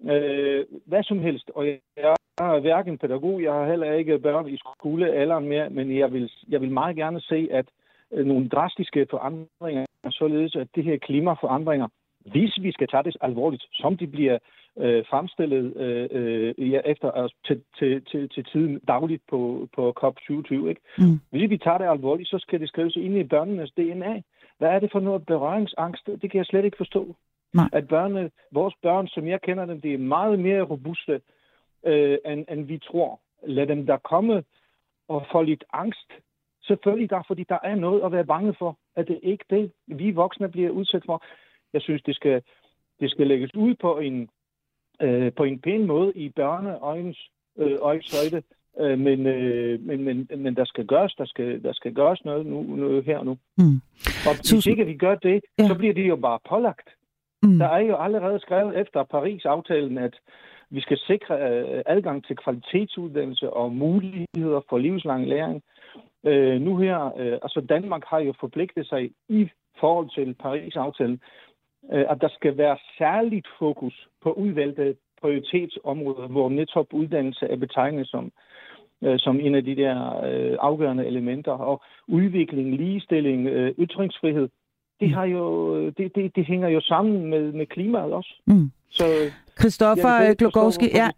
[0.04, 1.52] øh, hvad som helst.
[1.56, 5.98] Og jeg er hverken pædagog, jeg har heller ikke børn i skole alderen mere, men
[5.98, 7.66] jeg vil, jeg vil meget gerne se, at
[8.12, 11.88] øh, nogle drastiske forandringer, således at det her klimaforandringer,
[12.20, 14.38] hvis vi skal tage det alvorligt, som de bliver
[14.78, 19.94] øh, fremstillet øh, øh, ja, efter altså, til, til, til, til tiden dagligt på, på
[20.00, 20.54] COP27.
[20.54, 20.82] Ikke?
[20.98, 21.20] Mm.
[21.30, 24.22] Hvis vi tager det alvorligt, så skal det skrives ind i børnenes DNA.
[24.58, 26.08] Hvad er det for noget berøringsangst?
[26.22, 27.16] Det kan jeg slet ikke forstå.
[27.58, 27.70] Nej.
[27.74, 31.22] At børnene, vores børn, som jeg kender dem, de er meget mere robuste,
[31.86, 33.20] øh, end, end vi tror.
[33.48, 34.44] Lad dem der komme
[35.08, 36.12] og få lidt angst.
[36.64, 40.12] Selvfølgelig der, fordi der er noget at være bange for, at det ikke det, vi
[40.12, 41.24] voksne bliver udsat for.
[41.74, 42.42] Jeg synes, det skal,
[43.00, 44.30] det skal lægges ud på en,
[45.02, 48.44] øh, på en pæn måde i børneøjens øh, øjeshøjde.
[48.80, 52.46] Øh, men, øh, men, men, men der skal gøres, der skal, der skal gøres noget
[52.46, 53.38] nu, nu her og nu.
[53.58, 53.82] Mm.
[54.28, 55.68] Og hvis ikke vi gør det, ja.
[55.68, 56.90] så bliver det jo bare pålagt.
[57.44, 57.58] Mm.
[57.60, 60.16] Der er jo allerede skrevet efter Paris-aftalen, at
[60.70, 65.64] vi skal sikre øh, adgang til kvalitetsuddannelse og muligheder for livslang læring.
[66.26, 71.22] Øh, nu her, øh, altså Danmark har jo forpligtet sig i forhold til Paris-aftalen,
[71.94, 78.08] øh, at der skal være særligt fokus på udvalgte prioritetsområder, hvor netop uddannelse er betegnet
[78.08, 78.32] som,
[79.04, 81.52] øh, som en af de der øh, afgørende elementer.
[81.52, 84.50] Og udvikling, ligestilling, øh, ytringsfrihed,
[85.00, 88.34] det, har jo, det, det, det hænger jo sammen med, med klimaet også.
[88.46, 88.72] Mm.
[88.90, 89.04] Så
[89.60, 91.10] Christoffer Glogowski, ja.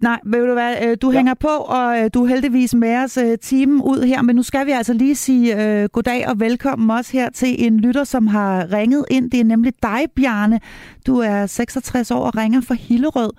[0.00, 1.16] Nej, ved du hvad, øh, du ja.
[1.16, 4.42] hænger på, og øh, du er heldigvis med os øh, timen ud her, men nu
[4.42, 8.26] skal vi altså lige sige uh, goddag og velkommen også her til en lytter, som
[8.26, 9.30] har ringet ind.
[9.30, 10.60] Det er nemlig dig, Bjarne.
[11.06, 13.30] Du er 66 år og ringer fra Hillerød.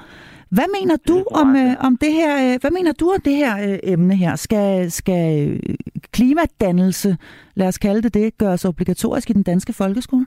[0.56, 2.34] Hvad mener du om, øh, om det her?
[2.44, 4.36] Øh, hvad mener du om det her øh, emne her?
[4.36, 5.60] Skal, skal
[6.14, 7.18] klimadannelse,
[7.56, 10.26] lad os kalde det det, gøres obligatorisk i den danske folkeskole?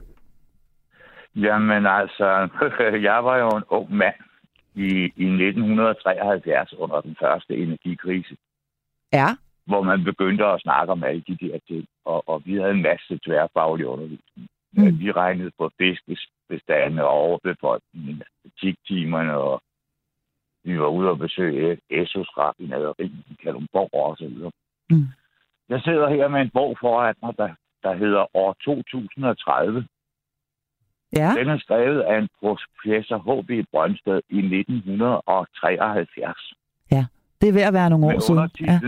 [1.35, 2.49] Jamen altså,
[3.09, 4.15] jeg var jo en ung mand
[4.75, 4.89] i,
[5.23, 8.35] i 1973 under den første energikrise.
[9.13, 9.27] Ja.
[9.65, 12.81] Hvor man begyndte at snakke om alle de der ting, og, og vi havde en
[12.81, 14.47] masse tværfaglig undervisning.
[14.73, 14.99] Mm.
[14.99, 19.61] Vi regnede på fiskebestandene og overbefolkningen, matematiktimerne, og
[20.63, 24.51] vi var ude og besøge Esos raffinaderi i Kalundborg og så videre.
[24.89, 25.07] Mm.
[25.69, 27.49] Jeg sidder her med en bog foran mig, der,
[27.83, 29.87] der hedder År 2030.
[31.15, 31.33] Ja.
[31.37, 33.51] Den er skrevet af en professor H.B.
[33.71, 36.53] Brøndsted i 1973.
[36.91, 37.05] Ja,
[37.41, 38.49] det er ved at være nogle år siden.
[38.67, 38.79] Ja.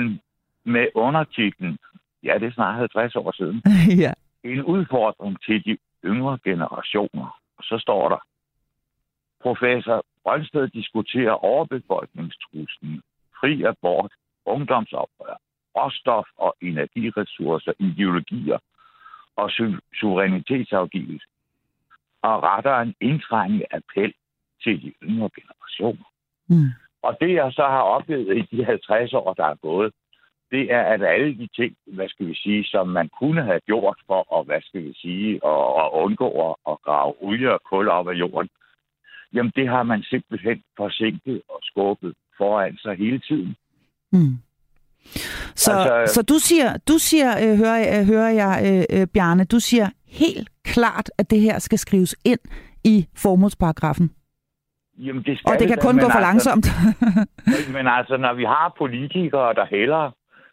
[0.71, 1.77] Med undertitlen,
[2.23, 3.63] ja, det er snart 50 år siden,
[4.03, 4.13] ja.
[4.43, 7.39] en udfordring til de yngre generationer.
[7.57, 8.17] Og så står der,
[9.41, 13.01] professor Brøndsted diskuterer overbefolkningstruslen,
[13.39, 14.11] fri abort,
[14.45, 15.35] ungdomsoprør,
[15.77, 18.57] råstof- og energiressourcer, ideologier
[19.35, 21.27] og su- suverænitetsafgivelse
[22.21, 24.13] og retter en indtrængende appel
[24.63, 26.09] til de yngre generationer.
[26.47, 26.69] Mm.
[27.01, 29.93] Og det, jeg så har oplevet i de 50 år, der er gået,
[30.51, 33.99] det er, at alle de ting, hvad skal vi sige, som man kunne have gjort
[34.07, 37.87] for at, hvad skal vi sige, at, at undgå at, at grave olie og kul
[37.89, 38.49] op af jorden,
[39.35, 43.55] jamen det har man simpelthen forsinket og skubbet foran sig hele tiden.
[44.11, 44.37] Mm.
[45.55, 49.45] Så, altså, så du siger, du siger øh, hører, øh, hører jeg, øh, øh, Bjarne,
[49.45, 52.39] du siger helt klart, at det her skal skrives ind
[52.83, 54.11] i formålsparagrafen.
[54.97, 56.67] Jamen, det skal og det kan kun gå for altså, langsomt.
[57.77, 60.11] men altså, når vi har politikere, der hellere,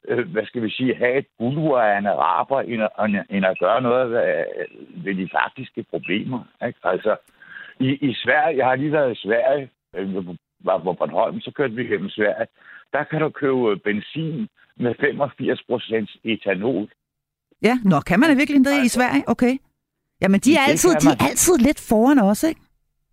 [0.09, 3.81] øh, hvad skal vi sige, have et bulver af en araber, end, end at gøre
[3.83, 4.45] noget ved,
[5.05, 6.41] ved de faktiske problemer.
[6.67, 6.79] Ikke?
[6.85, 7.17] Altså,
[7.89, 10.27] i, i Sverige, jeg har lige været i Sverige, øh,
[10.65, 12.47] var på Bornholm, så kørte vi gennem Sverige.
[12.93, 16.89] Der kan du købe benzin med 85 procent etanol.
[17.63, 19.23] Ja, nå, kan man virkelig det i Sverige?
[19.27, 19.55] Okay.
[20.23, 22.61] Jamen, de er, altid, de er altid lidt foran os, ikke?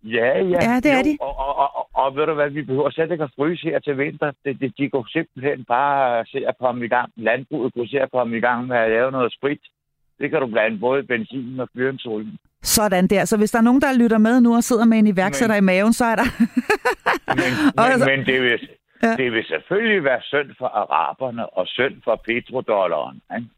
[0.04, 0.58] Ja, ja.
[0.68, 1.16] Ja, det er jo, de.
[1.20, 3.78] Og, og, og, og, og ved du hvad, vi behøver slet ikke at fryse her
[3.78, 4.32] til vinter.
[4.44, 7.12] Det, det, de går simpelthen bare se at komme i gang.
[7.16, 9.60] Landbruget kunne se at komme i gang med at lave noget sprit.
[10.20, 12.32] Det kan du blande både benzin og fyringsolie.
[12.62, 13.24] Sådan der.
[13.24, 15.64] Så hvis der er nogen, der lytter med nu og sidder med en iværksætter men,
[15.64, 16.28] i maven, så er der...
[17.40, 17.50] men,
[18.00, 18.68] men, men det, vil,
[19.02, 19.16] ja.
[19.16, 23.20] det vil selvfølgelig være synd for araberne og synd for petrodollaren.
[23.36, 23.48] Ikke?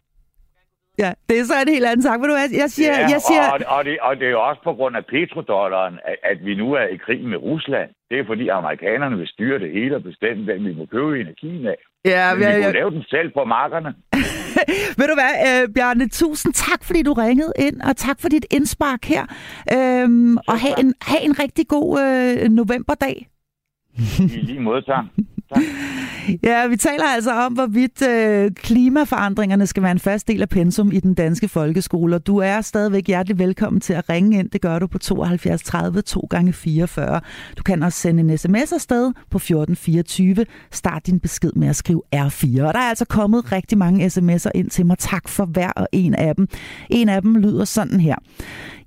[0.98, 2.22] Ja, det er så en helt anden sang.
[2.22, 2.92] Ved du hvad, jeg siger...
[2.92, 3.44] Ja, jeg siger...
[3.52, 6.72] Og, og, det, og det er også på grund af petrodollaren, at, at vi nu
[6.72, 7.90] er i krig med Rusland.
[8.11, 11.66] Det er fordi amerikanerne vil styre det hele og bestemme, hvem vi må købe energien
[11.66, 11.81] af.
[12.05, 13.94] Ja, Men vi ja, kunne lave den selv på markerne.
[14.98, 18.46] Ved du hvad, øh, Bjarne, tusind tak, fordi du ringede ind, og tak for dit
[18.50, 19.24] indspark her.
[19.76, 23.28] Øhm, og have en, have en rigtig god øh, novemberdag.
[24.18, 25.05] I lige måde, tak.
[25.55, 25.62] tak.
[26.43, 30.93] Ja, vi taler altså om, hvorvidt øh, klimaforandringerne skal være en fast del af pensum
[30.93, 32.16] i den danske folkeskole.
[32.16, 34.51] Og du er stadigvæk hjertelig velkommen til at ringe ind.
[34.51, 37.20] Det gør du på 72 30 2 gange 44.
[37.59, 40.47] Du kan også sende en sms afsted på 1424.
[40.70, 42.62] Start din besked med at skrive R4.
[42.62, 44.99] Og der er altså kommet rigtig mange sms'er ind til mig.
[44.99, 46.49] Tak for hver og en af dem.
[46.91, 48.16] En af dem lyder sådan her.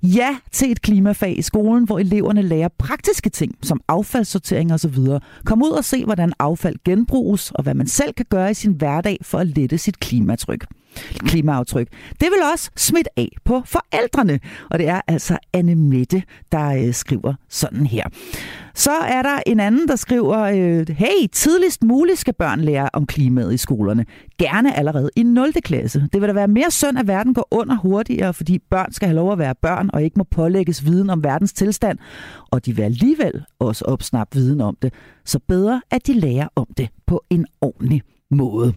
[0.02, 4.96] Ja til et klimafag i skolen, hvor eleverne lærer praktiske ting, som affaldssortering osv.
[5.44, 8.72] Kom ud og se, hvordan affald genbruges, og hvad man selv kan gøre i sin
[8.72, 10.64] hverdag for at lette sit klimatryk
[11.18, 11.88] klimaaftryk.
[12.10, 14.40] Det vil også smitte af på forældrene.
[14.70, 16.22] Og det er altså Anne Mette,
[16.52, 18.04] der øh, skriver sådan her.
[18.74, 23.06] Så er der en anden, der skriver, øh, hey, tidligst muligt skal børn lære om
[23.06, 24.04] klimaet i skolerne.
[24.38, 25.52] Gerne allerede i 0.
[25.52, 26.08] klasse.
[26.12, 29.16] Det vil da være mere synd, at verden går under hurtigere, fordi børn skal have
[29.16, 31.98] lov at være børn og ikke må pålægges viden om verdens tilstand.
[32.50, 34.94] Og de vil alligevel også opsnappe viden om det.
[35.24, 38.72] Så bedre, at de lærer om det på en ordentlig måde.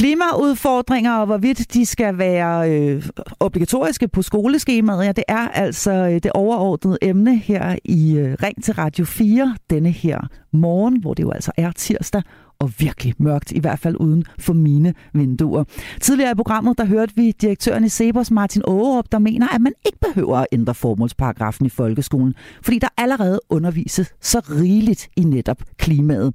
[0.00, 3.08] Klimaudfordringer og hvorvidt de skal være øh,
[3.40, 8.64] obligatoriske på skoleskemaet, ja, det er altså øh, det overordnede emne her i øh, Ring
[8.64, 10.20] til Radio 4 denne her
[10.52, 12.22] morgen, hvor det jo altså er tirsdag,
[12.60, 15.64] og virkelig mørkt, i hvert fald uden for mine vinduer.
[16.00, 19.72] Tidligere i programmet, der hørte vi direktøren i Sebers, Martin Aarup, der mener, at man
[19.86, 25.62] ikke behøver at ændre formålsparagrafen i folkeskolen, fordi der allerede undervises så rigeligt i netop
[25.78, 26.34] klimaet.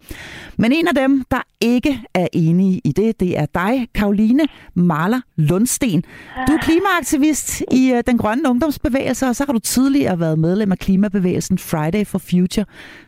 [0.58, 5.22] Men en af dem, der ikke er enige i det, det er dig, Karoline Marler
[5.36, 6.04] Lundsten.
[6.48, 10.72] Du er klimaaktivist i øh, den grønne ungdomsbevægelse, og så har du tidligere været medlem
[10.72, 12.66] af klimabevægelsen Friday for Future.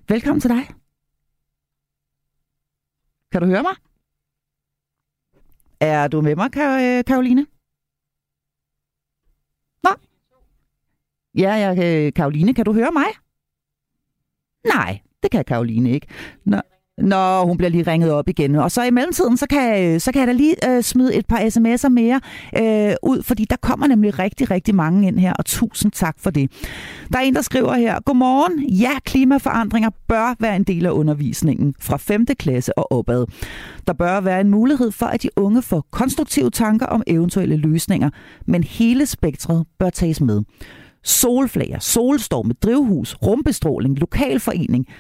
[0.10, 0.87] Velkommen til dig.
[3.32, 3.76] Kan du høre mig?
[5.80, 7.46] Er du med mig, øh, Karoline?
[9.84, 9.90] Nå?
[11.36, 13.06] Ja, jeg, øh, Karoline, kan du høre mig?
[14.66, 16.08] Nej, det kan Karoline ikke.
[16.46, 16.62] Nå,
[16.98, 18.56] Nå, hun bliver lige ringet op igen.
[18.56, 21.38] Og så i mellemtiden, så kan, så kan jeg da lige øh, smide et par
[21.38, 22.22] sms'er mere
[22.58, 26.30] øh, ud, fordi der kommer nemlig rigtig, rigtig mange ind her, og tusind tak for
[26.30, 26.52] det.
[27.14, 31.74] Der er en, der skriver her, Godmorgen, ja, klimaforandringer bør være en del af undervisningen
[31.80, 32.26] fra 5.
[32.40, 33.26] klasse og opad.
[33.88, 38.10] Der bør være en mulighed for, at de unge får konstruktive tanker om eventuelle løsninger,
[38.48, 40.42] men hele spektret bør tages med.
[41.04, 44.86] Solflager, solstorme, drivhus, rumbestråling, lokalforening–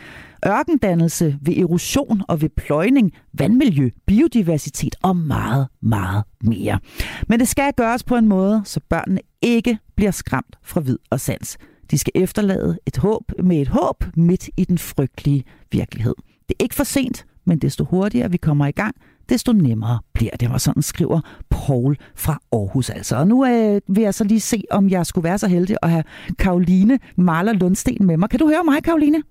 [0.47, 6.79] ørkendannelse ved erosion og ved pløjning, vandmiljø, biodiversitet og meget, meget mere.
[7.27, 11.19] Men det skal gøres på en måde, så børnene ikke bliver skræmt fra vid og
[11.19, 11.57] sans.
[11.91, 16.15] De skal efterlade et håb med et håb midt i den frygtelige virkelighed.
[16.49, 18.95] Det er ikke for sent, men desto hurtigere vi kommer i gang,
[19.29, 20.51] desto nemmere bliver det.
[20.51, 23.15] Og sådan skriver Paul fra Aarhus altså.
[23.15, 25.89] Og nu øh, vil jeg så lige se, om jeg skulle være så heldig at
[25.89, 26.03] have
[26.39, 28.29] Karoline Marler Lundsten med mig.
[28.29, 29.23] Kan du høre mig, Karoline?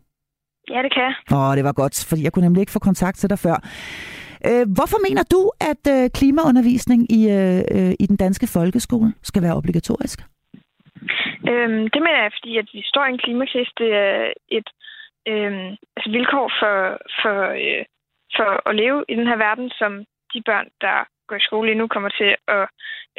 [0.71, 1.15] Ja, det kan jeg.
[1.37, 3.57] Åh, det var godt, fordi jeg kunne nemlig ikke få kontakt til dig før.
[4.49, 5.41] Øh, hvorfor mener du,
[5.71, 10.19] at øh, klimaundervisning i, øh, øh, i den danske folkeskole skal være obligatorisk?
[11.51, 13.73] Øhm, det mener jeg, fordi at vi står i en klimakrise.
[13.79, 14.69] Det er et
[15.31, 15.53] øh,
[15.97, 16.77] altså vilkår for,
[17.21, 17.85] for, øh,
[18.37, 19.93] for at leve i den her verden, som
[20.33, 20.97] de børn, der
[21.29, 22.67] går i skole lige nu, kommer til at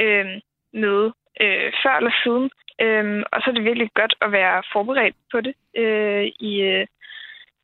[0.03, 0.25] øh,
[0.73, 1.07] møde
[1.41, 2.49] øh, før eller siden.
[2.85, 6.87] Øhm, og så er det virkelig godt at være forberedt på det øh, i, øh,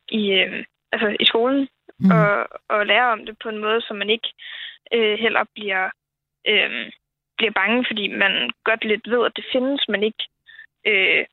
[0.08, 2.10] i, øh, altså i skolen mm.
[2.10, 4.28] og, og lære om det på en måde, så man ikke
[4.92, 5.84] øh, heller bliver,
[6.50, 6.70] øh,
[7.38, 10.24] bliver bange, fordi man godt lidt ved, at det findes, men ikke
[10.90, 11.24] øh,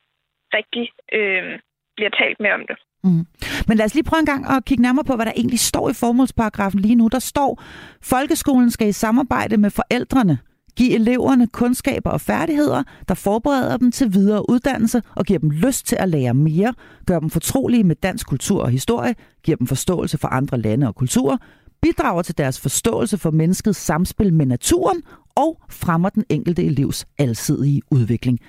[0.58, 0.86] rigtig
[1.18, 1.60] øh,
[1.96, 2.78] bliver talt mere om det.
[3.04, 3.26] Mm.
[3.68, 5.90] Men lad os lige prøve en gang at kigge nærmere på, hvad der egentlig står
[5.90, 7.08] i formålsparagrafen lige nu.
[7.08, 7.64] Der står,
[8.04, 10.38] folkeskolen skal i samarbejde med forældrene
[10.78, 15.86] Giv eleverne kundskaber og færdigheder, der forbereder dem til videre uddannelse og giver dem lyst
[15.86, 16.74] til at lære mere,
[17.08, 20.96] gør dem fortrolige med dansk kultur og historie, giver dem forståelse for andre lande og
[20.96, 21.38] kulturer,
[21.82, 25.04] bidrager til deres forståelse for menneskets samspil med naturen
[25.36, 28.40] og fremmer den enkelte elevs alsidige udvikling.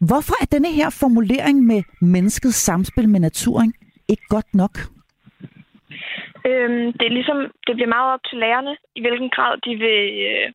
[0.00, 3.72] Hvorfor er denne her formulering med menneskets samspil med naturen
[4.08, 4.74] ikke godt nok?
[6.50, 10.00] Øhm, det er ligesom, det bliver meget op til lærerne, i hvilken grad de vil
[10.30, 10.46] øh,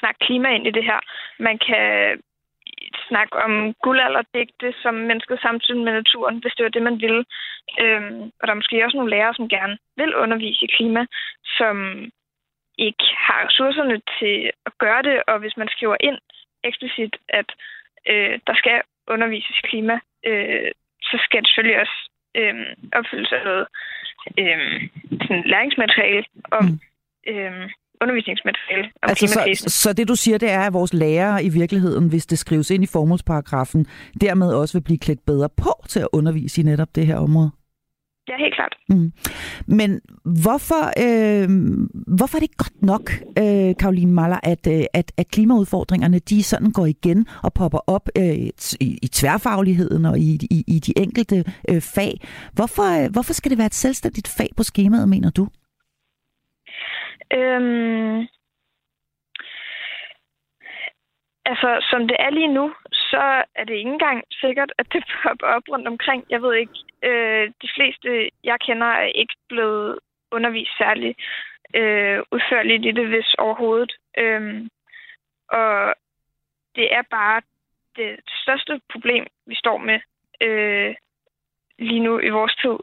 [0.00, 1.00] snakke klima ind i det her.
[1.38, 1.84] Man kan
[3.08, 7.24] snakke om guldalderdigte som mennesket samtidig med naturen, hvis det var det, man ville.
[7.80, 11.06] Øhm, og der er måske også nogle lærere, som gerne vil undervise i klima,
[11.58, 11.76] som
[12.78, 16.18] ikke har ressourcerne til at gøre det, og hvis man skriver ind
[16.64, 17.48] eksplicit, at
[18.10, 20.70] øh, der skal undervises i klima, øh,
[21.02, 22.54] så skal det selvfølgelig også øh,
[22.92, 23.66] opfyldes af noget
[24.38, 24.88] øh,
[25.26, 26.78] sådan læringsmateriale om mm.
[27.32, 31.48] øh, undervisningsmateriale om altså, så, så det du siger, det er, at vores lærere i
[31.48, 33.86] virkeligheden, hvis det skrives ind i formålsparagrafen,
[34.20, 37.50] dermed også vil blive klædt bedre på til at undervise i netop det her område?
[38.28, 38.74] Ja, helt klart.
[38.88, 39.12] Mm.
[39.66, 41.48] Men hvorfor, øh,
[42.16, 46.70] hvorfor er det godt nok, øh, Karoline Maller, at, øh, at, at klimaudfordringerne de sådan
[46.72, 48.36] går igen og popper op øh,
[48.80, 52.20] i, i tværfagligheden og i, i, i de enkelte øh, fag?
[52.52, 55.48] Hvorfor, øh, hvorfor skal det være et selvstændigt fag på skemaet, mener du?
[57.32, 58.26] Øhm,
[61.44, 65.46] altså, som det er lige nu, så er det ikke engang sikkert, at det popper
[65.46, 66.24] op rundt omkring.
[66.30, 69.98] Jeg ved ikke, øh, de fleste, jeg kender, er ikke blevet
[70.30, 71.16] undervist særlig
[71.74, 73.92] øh, udførligt i det, hvis overhovedet.
[74.18, 74.68] Øhm,
[75.48, 75.94] og
[76.76, 77.42] det er bare
[77.96, 80.00] det største problem, vi står med
[80.40, 80.94] øh,
[81.78, 82.76] lige nu i vores tid.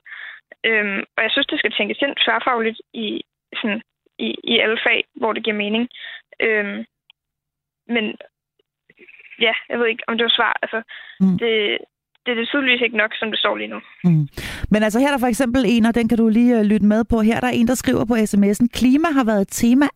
[0.63, 3.21] Øhm, og jeg synes, det skal tænkes ind tværfagligt i,
[3.55, 3.81] sådan,
[4.53, 5.85] i, alle fag, hvor det giver mening.
[6.45, 6.77] Øhm,
[7.93, 8.05] men
[9.45, 10.53] ja, jeg ved ikke, om det var svar.
[10.63, 10.79] Altså,
[11.19, 11.37] mm.
[11.41, 11.51] det,
[12.23, 13.79] det er det tydeligvis ikke nok, som det står lige nu.
[14.03, 14.27] Mm.
[14.71, 16.85] Men altså her er der for eksempel en, og den kan du lige uh, lytte
[16.85, 17.21] med på.
[17.21, 19.87] Her der er en, der skriver på sms'en, klima har været et tema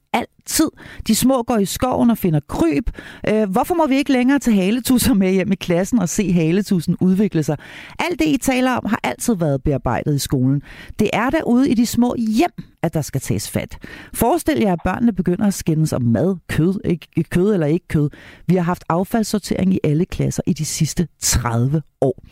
[0.47, 0.69] tid.
[1.07, 2.89] De små går i skoven og finder kryb.
[3.29, 6.97] Øh, hvorfor må vi ikke længere tage haletusser med hjem i klassen og se haletusen
[7.01, 7.57] udvikle sig?
[7.99, 10.61] Alt det, I taler om, har altid været bearbejdet i skolen.
[10.99, 12.51] Det er derude i de små hjem,
[12.83, 13.77] at der skal tages fat.
[14.13, 18.09] Forestil jer, at børnene begynder at skændes om mad, kød, ikke, kød eller ikke kød.
[18.47, 22.23] Vi har haft affaldssortering i alle klasser i de sidste 30 år.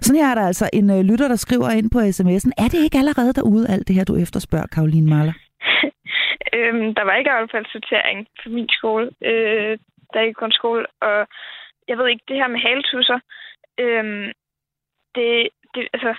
[0.00, 2.50] Sådan her er der altså en øh, lytter, der skriver ind på sms'en.
[2.58, 5.32] Er det ikke allerede derude, alt det her, du efterspørger, Karoline Maller?
[6.56, 9.78] øhm, der var ikke affaldssortering på min skole, øh,
[10.12, 11.26] der er ikke kun skole, og
[11.88, 13.18] jeg ved ikke, det her med haletusser,
[13.78, 14.32] øhm,
[15.14, 16.14] det, det, altså,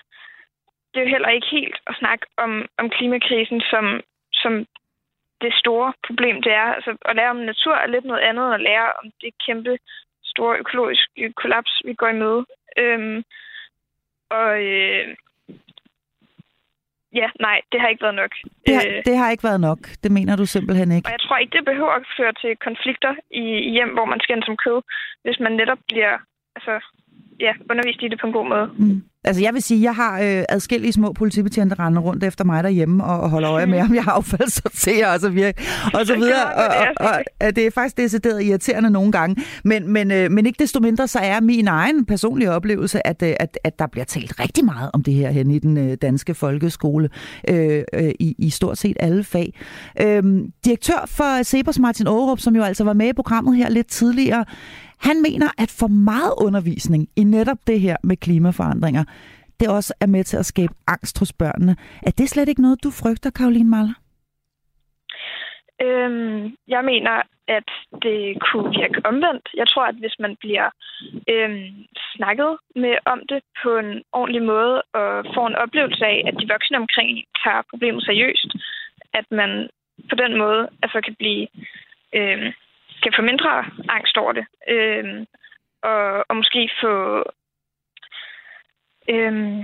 [0.91, 4.01] det er jo heller ikke helt at snakke om, om klimakrisen som,
[4.33, 4.65] som
[5.41, 6.69] det store problem, det er.
[6.77, 9.77] Altså, at lære om natur er lidt noget andet, end at lære om det kæmpe
[10.23, 12.45] store økologiske kollaps, vi går i.
[12.77, 13.23] Øhm,
[14.29, 15.15] og øh,
[17.21, 18.31] ja, nej, det har ikke været nok.
[18.65, 19.81] Det har, øh, det har ikke været nok.
[20.03, 21.07] Det mener du simpelthen ikke.
[21.07, 23.13] Og jeg tror ikke, det behøver at føre til konflikter
[23.43, 24.79] i, i hjem, hvor man skændes som kød,
[25.25, 26.13] hvis man netop bliver
[26.55, 26.73] altså,
[27.39, 28.67] ja, undervist i det på en god måde.
[28.77, 29.01] Mm.
[29.25, 33.03] Altså jeg vil sige, jeg har øh, adskillige små politibetjente rende rundt efter mig derhjemme
[33.03, 35.53] og, og holder øje med, om jeg har affaldssorterer og så videre.
[35.93, 36.53] Og så videre.
[36.53, 39.43] Og, og, og, og det er faktisk decideret irriterende nogle gange.
[39.63, 43.33] Men, men, øh, men ikke desto mindre, så er min egen personlige oplevelse, at, øh,
[43.39, 46.33] at, at der bliver talt rigtig meget om det her hen i den øh, danske
[46.33, 47.09] folkeskole
[47.49, 49.53] øh, øh, i, i stort set alle fag.
[50.01, 50.23] Øh,
[50.65, 54.45] direktør for Sebers Martin Aarup, som jo altså var med i programmet her lidt tidligere,
[54.99, 59.03] han mener, at for meget undervisning i netop det her med klimaforandringer,
[59.59, 61.75] det også er med til at skabe angst hos børnene.
[62.03, 63.93] Er det slet ikke noget, du frygter, Karoline Maller?
[65.81, 67.15] Øhm, jeg mener,
[67.47, 67.69] at
[68.05, 69.45] det kunne virke omvendt.
[69.53, 70.67] Jeg tror, at hvis man bliver
[71.33, 71.67] øhm,
[72.15, 76.51] snakket med om det på en ordentlig måde og får en oplevelse af, at de
[76.53, 77.09] voksne omkring
[77.43, 78.51] tager problemet seriøst,
[79.13, 79.69] at man
[80.09, 81.47] på den måde altså kan blive
[82.17, 82.49] øhm,
[83.05, 83.51] kan få mindre
[83.97, 84.45] angst over det.
[84.75, 85.25] Øhm,
[85.89, 86.93] og, og måske få,
[89.13, 89.59] øhm,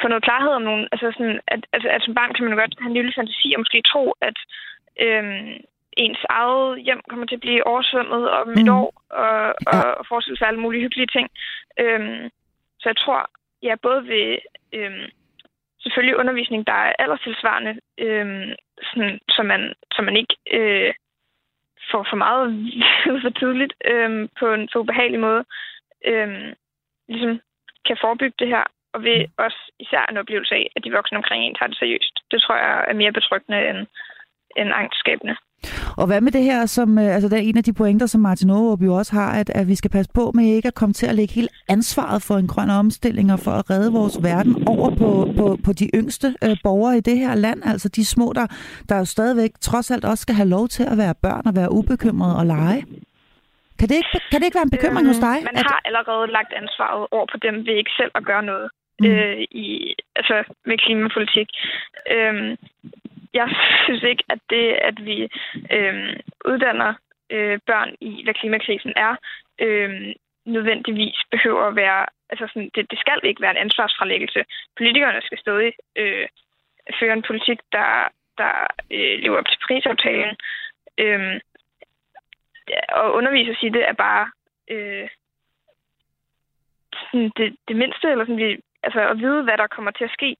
[0.00, 0.88] få noget klarhed om nogle...
[0.92, 3.48] Altså, sådan, at, at, at som barn kan man jo godt have en lille fantasi
[3.54, 4.38] og måske tro, at
[5.06, 5.52] øhm,
[5.96, 8.60] ens eget hjem kommer til at blive oversvømmet om mm.
[8.60, 11.28] et år og, og, og forestille sig alle mulige hyggelige ting.
[11.80, 12.30] Øhm,
[12.80, 13.30] så jeg tror,
[13.62, 14.38] ja, både ved
[14.72, 15.06] øhm,
[15.82, 18.50] selvfølgelig undervisning, der er alderstilsvarende, øhm,
[18.82, 20.94] sådan, så, man, så man ikke øh,
[21.90, 22.46] får for meget
[23.22, 25.44] for tidligt øhm, på en så ubehagelig måde,
[26.06, 26.52] øhm,
[27.08, 27.40] ligesom
[27.86, 28.64] kan forebygge det her,
[28.94, 32.14] og ved også især en oplevelse af, at de voksne omkring en tager det seriøst.
[32.30, 33.86] Det tror jeg er mere betryggende end,
[34.56, 35.36] end angstskabende.
[35.96, 38.20] Og hvad med det her, som øh, altså der er en af de pointer, som
[38.20, 40.92] Martin Aarup jo også har, at, at vi skal passe på med ikke at komme
[40.92, 44.68] til at lægge hele ansvaret for en grøn omstilling og for at redde vores verden
[44.68, 48.32] over på, på, på de yngste øh, borgere i det her land, altså de små,
[48.34, 48.46] der,
[48.88, 51.72] der jo stadigvæk trods alt også skal have lov til at være børn og være
[51.72, 52.84] ubekymrede og lege.
[53.78, 55.36] Kan det ikke, kan det ikke være en bekymring øhm, hos dig?
[55.50, 55.66] Man at...
[55.72, 58.66] har allerede lagt ansvaret over på dem ved ikke selv at gøre noget
[59.00, 59.06] mm.
[59.06, 60.36] øh, i, altså
[60.68, 61.48] med klimapolitik.
[62.14, 62.50] Øhm,
[63.34, 63.48] jeg
[63.84, 65.28] synes ikke, at det, at vi
[65.70, 66.94] øh, uddanner
[67.30, 69.16] øh, børn i, hvad klimakrisen er,
[69.58, 70.14] øh,
[70.44, 72.06] nødvendigvis behøver at være...
[72.30, 74.44] Altså sådan, det, det skal ikke være en ansvarsfralæggelse.
[74.76, 76.28] Politikerne skal stadig øh,
[77.00, 78.08] føre en politik, der,
[78.38, 78.54] der
[78.90, 80.36] øh, lever op til prisaftalen.
[80.98, 81.40] Øh,
[82.88, 84.30] og undervise i det er bare
[84.70, 85.08] øh,
[86.94, 90.16] sådan det, det mindste, eller sådan, vi, altså at vide, hvad der kommer til at
[90.18, 90.36] ske,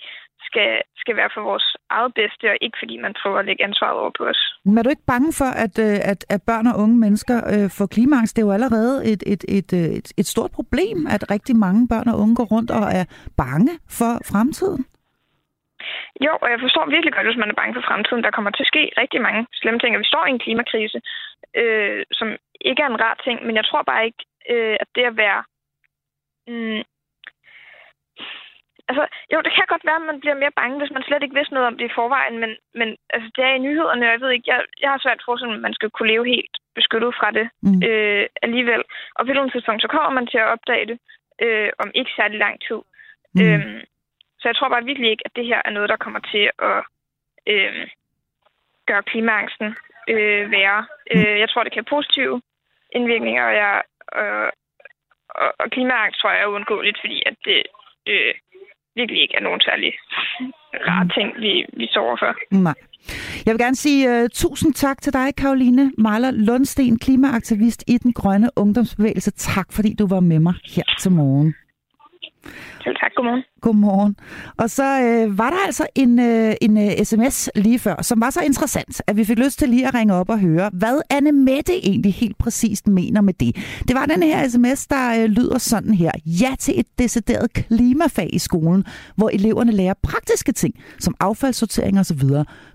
[0.49, 0.70] skal,
[1.03, 4.12] skal være for vores eget bedste, og ikke fordi man prøver at lægge ansvaret over
[4.18, 4.40] på os.
[4.64, 7.68] Men er du ikke bange for, at, øh, at, at børn og unge mennesker øh,
[7.78, 8.36] får klimaangst?
[8.36, 11.82] Det er jo allerede et, et, et, øh, et, et stort problem, at rigtig mange
[11.92, 13.05] børn og unge går rundt og er
[13.42, 14.84] bange for fremtiden.
[16.26, 18.24] Jo, og jeg forstår virkelig godt, hvis man er bange for fremtiden.
[18.24, 20.99] Der kommer til at ske rigtig mange slemme ting, og vi står i en klimakrise,
[21.61, 22.28] øh, som
[22.68, 24.22] ikke er en rar ting, men jeg tror bare ikke,
[24.53, 25.40] øh, at det at være...
[26.49, 26.82] Mm,
[28.89, 31.39] altså, jo, det kan godt være, at man bliver mere bange, hvis man slet ikke
[31.39, 34.20] vidste noget om det i forvejen, men, men altså, det er i nyhederne, og jeg
[34.20, 37.30] ved ikke, jeg, jeg har svært for, at man skal kunne leve helt beskyttet fra
[37.30, 37.82] det mm.
[37.89, 38.82] øh, alligevel.
[39.16, 40.99] Og på et tidspunkt, så kommer man til at opdage det
[41.43, 42.80] øh, om ikke særlig lang tid.
[43.35, 43.41] Mm.
[43.43, 43.80] Øhm,
[44.41, 46.80] så jeg tror bare virkelig ikke, at det her er noget, der kommer til at
[47.47, 47.89] øh,
[48.87, 49.76] gøre klimaangsten
[50.09, 50.87] øh, værre.
[51.14, 51.20] Mm.
[51.20, 52.43] Øh, jeg tror, det kan have positive
[52.97, 53.82] indvirkninger, og, jeg,
[54.20, 54.51] øh,
[55.28, 57.62] og, og klimaangst tror jeg er uundgåeligt, fordi at det
[58.07, 58.35] øh,
[58.97, 59.92] virkelig ikke er nogen særlig
[60.88, 62.32] rare ting, vi, vi sover for.
[62.51, 62.74] Nej.
[63.47, 68.12] Jeg vil gerne sige uh, tusind tak til dig, Karoline Marler Lundsten, klimaaktivist i den
[68.12, 69.30] grønne ungdomsbevægelse.
[69.30, 71.55] Tak, fordi du var med mig her til morgen.
[72.84, 73.11] Selv tak.
[73.16, 73.42] Godmorgen.
[73.61, 74.16] Godmorgen.
[74.57, 78.30] Og så øh, var der altså en, øh, en øh, sms lige før, som var
[78.30, 81.32] så interessant, at vi fik lyst til lige at ringe op og høre, hvad Anne
[81.32, 83.57] Mette egentlig helt præcist mener med det.
[83.88, 86.11] Det var den her sms, der øh, lyder sådan her.
[86.26, 88.84] Ja til et decideret klimafag i skolen,
[89.16, 92.22] hvor eleverne lærer praktiske ting, som affaldssortering osv.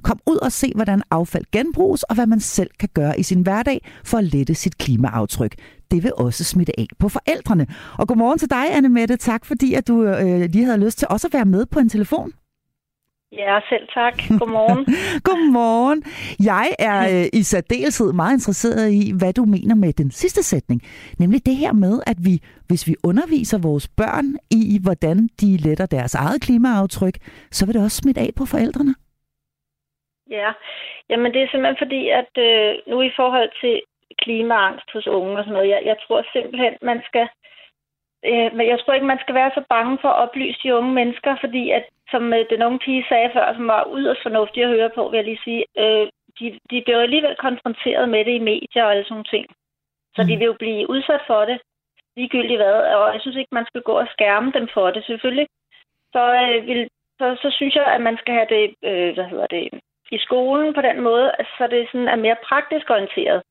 [0.04, 3.42] Kom ud og se, hvordan affald genbruges, og hvad man selv kan gøre i sin
[3.42, 5.56] hverdag for at lette sit klimaaftryk
[5.92, 7.66] det vil også smitte af på forældrene.
[8.00, 9.18] Og godmorgen til dig, Anne Mette.
[9.18, 11.90] Tak fordi, at du øh, lige havde lyst til også at være med på en
[11.90, 12.32] telefon.
[13.32, 14.14] Ja, selv tak.
[14.40, 14.86] Godmorgen.
[15.28, 16.04] Godmorgen.
[16.52, 20.82] Jeg er øh, i særdeleshed meget interesseret i, hvad du mener med den sidste sætning.
[21.20, 22.36] Nemlig det her med, at vi,
[22.68, 27.16] hvis vi underviser vores børn i, hvordan de letter deres eget klimaaftryk,
[27.52, 28.96] så vil det også smitte af på forældrene.
[30.30, 30.50] Ja,
[31.10, 33.76] jamen det er simpelthen fordi, at øh, nu i forhold til
[34.24, 35.70] klimaangst hos unge og sådan noget.
[35.70, 37.28] Jeg, jeg tror simpelthen, man skal...
[38.30, 40.94] Øh, men jeg tror ikke, man skal være så bange for at oplyse de unge
[40.94, 44.70] mennesker, fordi at, som øh, den unge pige sagde før, som var yderst fornuftig at
[44.70, 46.08] høre på, vil jeg lige sige, øh,
[46.40, 49.46] de, de bliver alligevel konfronteret med det i medier og alle sådan ting.
[50.16, 50.28] Så mm.
[50.28, 51.58] de vil jo blive udsat for det,
[52.18, 55.48] ligegyldigt hvad, og jeg synes ikke, man skal gå og skærme dem for det, selvfølgelig.
[56.14, 56.90] Så, øh, vil,
[57.20, 59.64] så, så synes jeg, at man skal have det, øh, hvad hedder det,
[60.12, 63.42] i skolen på den måde, så det sådan er mere praktisk orienteret.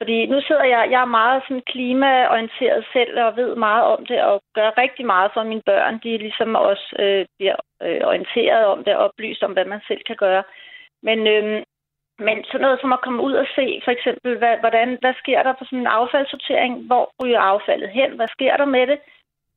[0.00, 4.22] Fordi nu sidder jeg, jeg er meget sådan klimaorienteret selv og ved meget om det
[4.22, 6.00] og gør rigtig meget for mine børn.
[6.02, 10.02] De ligesom også øh, bliver øh, orienteret om det og oplyst om, hvad man selv
[10.06, 10.42] kan gøre.
[11.02, 11.62] Men, øh,
[12.26, 15.42] men sådan noget som at komme ud og se, for eksempel, hvad, hvordan, hvad sker
[15.42, 16.86] der på sådan en affaldssortering?
[16.86, 18.10] Hvor ryger affaldet hen?
[18.16, 18.98] Hvad sker der med det?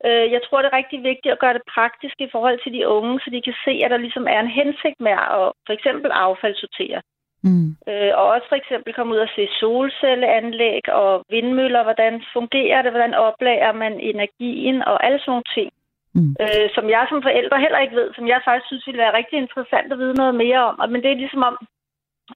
[0.05, 2.87] Øh, jeg tror, det er rigtig vigtigt at gøre det praktisk i forhold til de
[2.87, 6.11] unge, så de kan se, at der ligesom er en hensigt med at for eksempel
[6.11, 7.01] affaldssortere.
[7.43, 7.69] Mm.
[7.89, 12.91] Øh, og også for eksempel komme ud og se solcelleanlæg og vindmøller, hvordan fungerer det,
[12.91, 15.69] hvordan oplager man energien og alle sådan nogle ting.
[16.15, 16.35] Mm.
[16.41, 19.37] Øh, som jeg som forældre heller ikke ved, som jeg faktisk synes ville være rigtig
[19.39, 20.89] interessant at vide noget mere om.
[20.89, 21.55] Men det er ligesom om,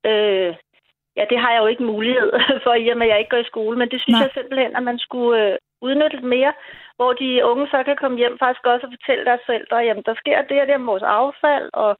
[0.09, 0.51] øh,
[1.17, 2.31] ja, det har jeg jo ikke mulighed
[2.63, 4.23] for, i og med at jeg ikke går i skole, men det synes Nej.
[4.23, 6.53] jeg simpelthen, at man skulle øh, udnytte mere,
[6.95, 10.15] hvor de unge så kan komme hjem faktisk også og fortælle deres forældre, jamen der
[10.21, 11.91] sker det og det med vores affald, og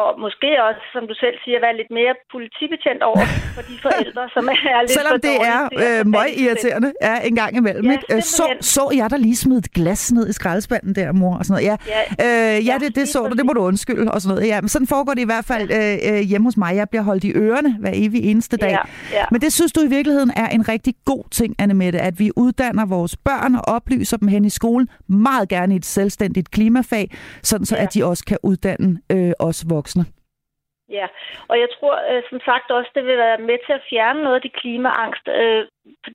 [0.00, 3.24] og måske også, som du selv siger, være lidt mere politibetjent over
[3.54, 7.56] for de forældre, som er lidt Selvom det er øh, møg irriterende ja, en gang
[7.56, 7.84] imellem.
[7.84, 8.14] Ja, ikke?
[8.14, 11.36] Øh, så, så jeg der lige smide et glas ned i skraldespanden der, mor?
[11.38, 11.80] Og sådan noget.
[11.88, 14.12] Ja, ja, øh, ja det, det så du, det må du undskylde.
[14.12, 14.48] Og sådan noget.
[14.48, 16.76] Ja, men sådan foregår det i hvert fald øh, øh, hjemme hos mig.
[16.76, 18.70] Jeg bliver holdt i ørerne hver evig eneste dag.
[18.70, 19.24] Ja, ja.
[19.30, 22.30] Men det synes du i virkeligheden er en rigtig god ting, Anne Mette, at vi
[22.36, 27.10] uddanner vores børn og oplyser dem hen i skolen, meget gerne i et selvstændigt klimafag,
[27.42, 27.82] sådan så ja.
[27.82, 30.04] at de også kan uddanne øh, os voksne voksne.
[30.98, 31.06] Ja,
[31.50, 34.36] og jeg tror øh, som sagt også, det vil være med til at fjerne noget
[34.36, 35.26] af de klimaangst.
[35.38, 35.62] Øh,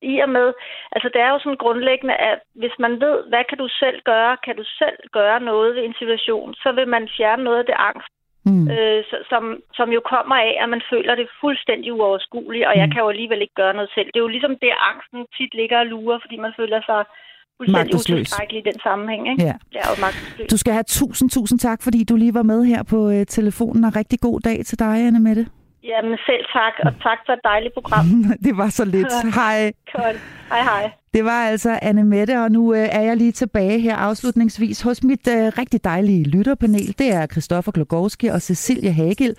[0.01, 0.47] i og med,
[0.91, 4.38] altså det er jo sådan grundlæggende, at hvis man ved, hvad kan du selv gøre,
[4.45, 7.78] kan du selv gøre noget ved en situation, så vil man fjerne noget af det
[7.89, 8.13] angst,
[8.45, 8.65] mm.
[8.74, 9.43] øh, som,
[9.78, 12.80] som jo kommer af, at man føler det fuldstændig uoverskueligt, og mm.
[12.82, 14.07] jeg kan jo alligevel ikke gøre noget selv.
[14.07, 17.01] Det er jo ligesom det, angsten tit ligger og lurer, fordi man føler sig
[17.68, 18.34] magtesløs.
[18.49, 19.32] i den sammenhæng.
[19.32, 19.43] Ikke?
[19.43, 19.53] Ja.
[19.74, 22.84] Det er jo Du skal have tusind, tusind tak, fordi du lige var med her
[22.84, 25.47] på øh, telefonen, og rigtig god dag til dig, Anne Mette.
[25.84, 28.05] Jamen selv tak, og tak for et dejligt program.
[28.45, 29.36] det var så lidt.
[29.36, 29.72] hej.
[29.93, 30.18] Godt.
[30.49, 30.91] Hej, hej.
[31.14, 35.03] Det var altså Anne Mette, og nu øh, er jeg lige tilbage her afslutningsvis hos
[35.03, 36.95] mit øh, rigtig dejlige lytterpanel.
[36.99, 39.36] Det er Christoffer Glogowski og Cecilia Hagel.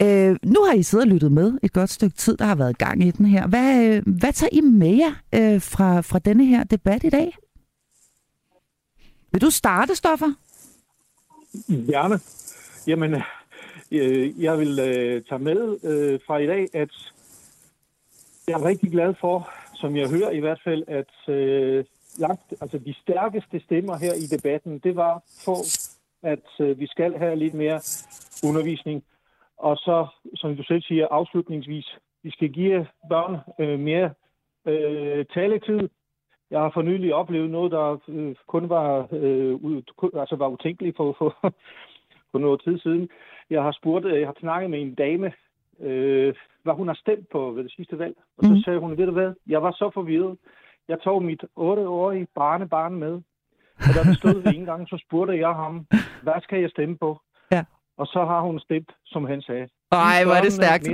[0.00, 2.78] Øh, nu har I siddet og lyttet med et godt stykke tid, der har været
[2.78, 3.46] gang i den her.
[3.46, 7.36] Hvad, øh, hvad tager I med jer øh, fra, fra denne her debat i dag?
[9.32, 10.32] Vil du starte, Stoffer?
[11.68, 12.20] Gerne.
[12.86, 13.14] Jamen,
[13.92, 16.90] øh, jeg vil øh, tage med øh, fra i dag, at
[18.48, 21.84] jeg er rigtig glad for, som jeg hører i hvert fald, at øh,
[22.18, 25.58] langt, altså de stærkeste stemmer her i debatten, det var for,
[26.22, 27.80] at øh, vi skal have lidt mere
[28.44, 29.04] undervisning.
[29.58, 34.10] Og så, som du selv siger, afslutningsvis, vi skal give børn øh, mere
[34.66, 35.88] øh, taletid.
[36.50, 39.82] Jeg har for nylig oplevet noget, der øh, kun var, øh, ud,
[40.14, 41.36] altså var utænkeligt for, for,
[42.30, 43.08] for noget tid siden.
[43.50, 45.32] Jeg har spurgt, jeg har snakket med en dame,
[45.80, 48.16] øh, hvad hun har stemt på ved det sidste valg.
[48.36, 48.60] Og så mm.
[48.60, 50.38] sagde hun, ved du hvad, jeg var så forvirret.
[50.88, 53.22] Jeg tog mit 8-årige barnebarn med,
[53.76, 55.86] og da det stod ved en gang, så spurgte jeg ham,
[56.22, 57.20] hvad skal jeg stemme på?
[57.98, 59.66] Og så har hun stemt, som han sagde.
[59.92, 60.88] Ej, hvor er det stærkt.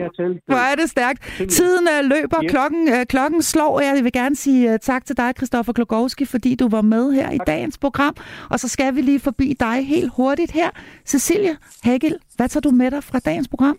[0.46, 1.20] Hvor er det stærkt.
[1.50, 2.50] Tiden uh, løber, yep.
[2.50, 3.80] klokken, uh, klokken slår.
[3.80, 7.22] Jeg vil gerne sige uh, tak til dig, Christoffer Klogowski, fordi du var med her
[7.22, 7.34] tak.
[7.34, 8.14] i dagens program.
[8.50, 10.70] Og så skal vi lige forbi dig helt hurtigt her.
[11.06, 13.78] Cecilia Hagel, hvad tager du med dig fra dagens program?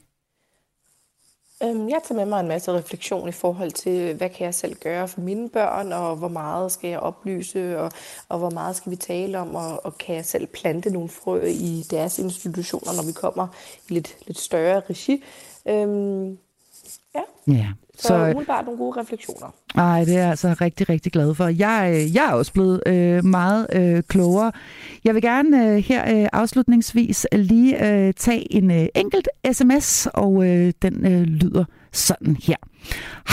[1.64, 4.76] Øhm, jeg tager med mig en masse refleksion i forhold til, hvad kan jeg selv
[4.76, 7.92] gøre for mine børn, og hvor meget skal jeg oplyse, og,
[8.30, 11.42] og hvor meget skal vi tale om, og, og kan jeg selv plante nogle frø
[11.46, 13.48] i deres institutioner, når vi kommer
[13.90, 15.24] i lidt, lidt større regi.
[15.66, 16.38] Øhm,
[17.16, 17.22] ja.
[17.48, 17.68] ja.
[18.00, 19.54] Så, så umiddelbart nogle gode refleksioner.
[19.76, 21.48] Nej, det er jeg altså rigtig, rigtig glad for.
[21.48, 24.52] Jeg, øh, jeg er også blevet øh, meget øh, klogere.
[25.04, 30.48] Jeg vil gerne øh, her øh, afslutningsvis lige øh, tage en øh, enkelt sms, og
[30.48, 32.56] øh, den øh, lyder sådan her.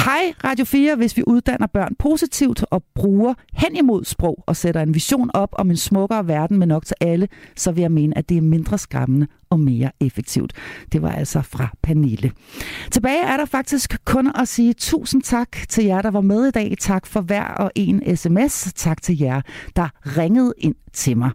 [0.04, 4.80] Hej Radio 4, hvis vi uddanner børn positivt og bruger hen imod sprog og sætter
[4.80, 8.18] en vision op om en smukkere verden med nok til alle, så vil jeg mene,
[8.18, 10.52] at det er mindre skræmmende og mere effektivt.
[10.92, 12.32] Det var altså fra Pernille.
[12.90, 16.50] Tilbage er der faktisk kun at sige tusind tak til jer, der var med i
[16.50, 16.74] dag.
[16.80, 18.72] Tak for hver og en sms.
[18.72, 19.40] Tak til jer,
[19.76, 21.30] der ringede ind til mig.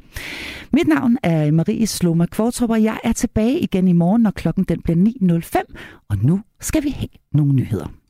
[0.74, 4.64] Mit navn er Marie Sloma Kvartrup, og jeg er tilbage igen i morgen, når klokken
[4.64, 6.03] den bliver 9.05.
[6.09, 8.01] Og nu skal vi have nogle nyheder.